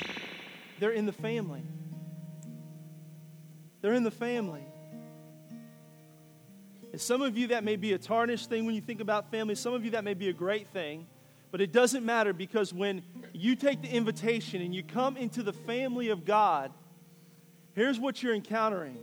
they're 0.80 0.92
in 0.92 1.06
the 1.06 1.14
family. 1.14 1.64
They're 3.82 3.94
in 3.94 4.04
the 4.04 4.12
family. 4.12 4.66
And 6.92 7.00
some 7.00 7.22
of 7.22 7.38
you, 7.38 7.48
that 7.48 7.64
may 7.64 7.76
be 7.76 7.94
a 7.94 7.98
tarnished 7.98 8.50
thing 8.50 8.66
when 8.66 8.76
you 8.76 8.82
think 8.82 9.00
about 9.00 9.32
family. 9.32 9.56
Some 9.56 9.74
of 9.74 9.86
you, 9.86 9.92
that 9.92 10.04
may 10.04 10.16
be 10.16 10.30
a 10.30 10.34
great 10.34 10.68
thing. 10.70 11.08
But 11.52 11.62
it 11.62 11.72
doesn't 11.72 12.06
matter 12.06 12.34
because 12.34 12.74
when 12.74 13.04
you 13.34 13.56
take 13.56 13.82
the 13.82 13.90
invitation 13.90 14.62
and 14.62 14.74
you 14.74 14.84
come 14.84 15.18
into 15.18 15.44
the 15.44 15.54
family 15.54 16.10
of 16.10 16.26
God, 16.26 16.72
here's 17.74 18.00
what 18.00 18.22
you're 18.22 18.36
encountering. 18.36 18.98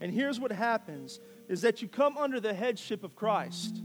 And 0.00 0.12
here's 0.12 0.38
what 0.38 0.52
happens 0.52 1.20
is 1.48 1.62
that 1.62 1.82
you 1.82 1.88
come 1.88 2.16
under 2.16 2.40
the 2.40 2.54
headship 2.54 3.02
of 3.02 3.16
Christ. 3.16 3.82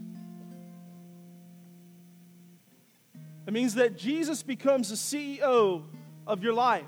It 3.46 3.54
means 3.54 3.76
that 3.76 3.98
Jesus 3.98 4.42
becomes 4.42 4.90
the 4.90 4.96
CEO 4.96 5.84
of 6.26 6.44
your 6.44 6.54
life. 6.54 6.86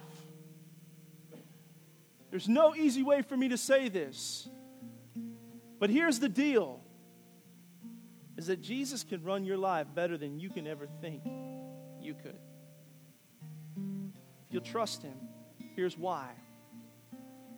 There's 2.31 2.47
no 2.47 2.75
easy 2.75 3.03
way 3.03 3.21
for 3.21 3.35
me 3.35 3.49
to 3.49 3.57
say 3.57 3.89
this. 3.89 4.47
But 5.79 5.89
here's 5.89 6.19
the 6.19 6.29
deal 6.29 6.81
is 8.37 8.47
that 8.47 8.61
Jesus 8.61 9.03
can 9.03 9.23
run 9.23 9.45
your 9.45 9.57
life 9.57 9.87
better 9.93 10.17
than 10.17 10.39
you 10.39 10.49
can 10.49 10.67
ever 10.67 10.87
think 10.99 11.23
you 12.01 12.13
could. 12.13 12.37
If 13.77 14.51
you'll 14.53 14.61
trust 14.61 15.01
him, 15.01 15.15
here's 15.75 15.97
why. 15.97 16.31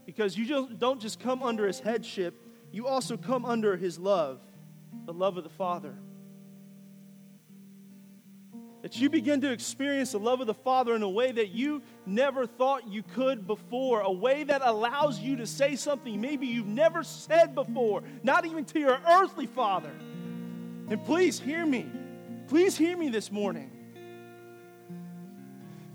Because 0.05 0.37
you 0.37 0.45
just 0.45 0.77
don't 0.77 1.01
just 1.01 1.19
come 1.19 1.41
under 1.41 1.65
his 1.65 1.79
headship, 1.79 2.35
you 2.71 2.87
also 2.87 3.17
come 3.17 3.45
under 3.45 3.75
his 3.75 3.97
love, 3.97 4.39
the 5.05 5.13
love 5.13 5.37
of 5.37 5.43
the 5.43 5.49
Father 5.49 5.97
that 8.81 8.99
you 8.99 9.09
begin 9.09 9.41
to 9.41 9.51
experience 9.51 10.11
the 10.11 10.19
love 10.19 10.39
of 10.39 10.47
the 10.47 10.53
Father 10.53 10.95
in 10.95 11.01
a 11.01 11.09
way 11.09 11.31
that 11.31 11.49
you 11.49 11.81
never 12.05 12.45
thought 12.45 12.87
you 12.87 13.01
could 13.01 13.47
before, 13.47 14.01
a 14.01 14.11
way 14.11 14.43
that 14.43 14.61
allows 14.63 15.19
you 15.19 15.35
to 15.37 15.47
say 15.47 15.75
something 15.75 16.21
maybe 16.21 16.45
you've 16.47 16.67
never 16.67 17.03
said 17.03 17.55
before, 17.55 18.03
not 18.23 18.45
even 18.45 18.65
to 18.65 18.79
your 18.79 18.99
earthly 19.07 19.47
father. 19.47 19.91
And 20.89 21.03
please 21.05 21.39
hear 21.39 21.65
me. 21.65 21.89
Please 22.47 22.77
hear 22.77 22.95
me 22.95 23.09
this 23.09 23.31
morning. 23.31 23.71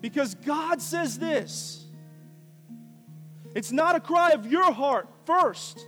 Because 0.01 0.35
God 0.35 0.83
says 0.83 1.19
this 1.19 1.87
it's 3.55 3.71
not 3.71 3.95
a 3.97 4.01
cry 4.01 4.31
of 4.31 4.51
your 4.51 4.73
heart 4.73 5.09
first, 5.25 5.87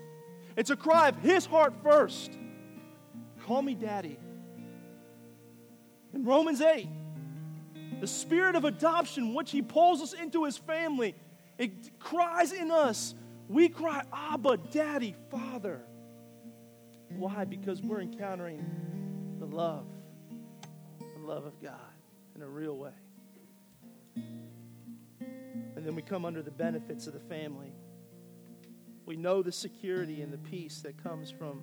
it's 0.57 0.71
a 0.71 0.77
cry 0.77 1.09
of 1.09 1.19
His 1.19 1.45
heart 1.45 1.75
first. 1.83 2.39
Call 3.47 3.61
me 3.61 3.75
daddy. 3.75 4.17
In 6.15 6.25
Romans 6.25 6.61
8, 6.61 6.89
the 8.01 8.07
spirit 8.07 8.55
of 8.55 8.65
adoption, 8.65 9.35
which 9.35 9.51
he 9.51 9.63
pulls 9.63 10.01
us 10.01 10.13
into 10.13 10.45
his 10.45 10.57
family, 10.57 11.15
it 11.59 11.99
cries 11.99 12.53
in 12.53 12.71
us. 12.71 13.15
We 13.49 13.69
cry, 13.69 14.03
Abba, 14.13 14.59
Daddy, 14.71 15.15
Father. 15.31 15.83
Why? 17.11 17.45
Because 17.45 17.83
we're 17.83 18.01
encountering 18.01 18.65
the 19.39 19.47
love, 19.47 19.87
the 21.01 21.27
love 21.27 21.45
of 21.45 21.61
God 21.63 21.75
in 22.35 22.43
a 22.43 22.49
real 22.49 22.77
way. 22.77 22.91
And 25.77 25.85
then 25.85 25.95
we 25.95 26.03
come 26.03 26.25
under 26.25 26.43
the 26.43 26.51
benefits 26.51 27.07
of 27.07 27.13
the 27.13 27.21
family. 27.21 27.73
We 29.07 29.17
know 29.17 29.43
the 29.43 29.53
security 29.53 30.23
and 30.23 30.33
the 30.33 30.39
peace 30.39 30.81
that 30.81 31.03
comes 31.03 31.31
from 31.31 31.63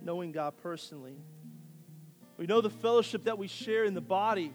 knowing 0.00 0.32
God 0.32 0.54
personally. 0.62 1.16
We 2.36 2.46
know 2.46 2.60
the 2.60 2.70
fellowship 2.70 3.24
that 3.24 3.38
we 3.38 3.48
share 3.48 3.84
in 3.84 3.94
the 3.94 4.00
body 4.00 4.52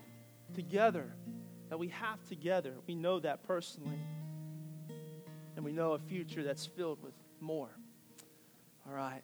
together, 0.53 1.11
that 1.69 1.79
we 1.79 1.87
have 1.89 2.23
together. 2.27 2.73
We 2.87 2.95
know 2.95 3.19
that 3.19 3.43
personally. 3.43 3.99
And 5.55 5.65
we 5.65 5.71
know 5.71 5.93
a 5.93 5.99
future 5.99 6.43
that's 6.43 6.65
filled 6.65 7.01
with 7.03 7.13
more. 7.39 7.69
All 8.87 8.93
right. 8.93 9.23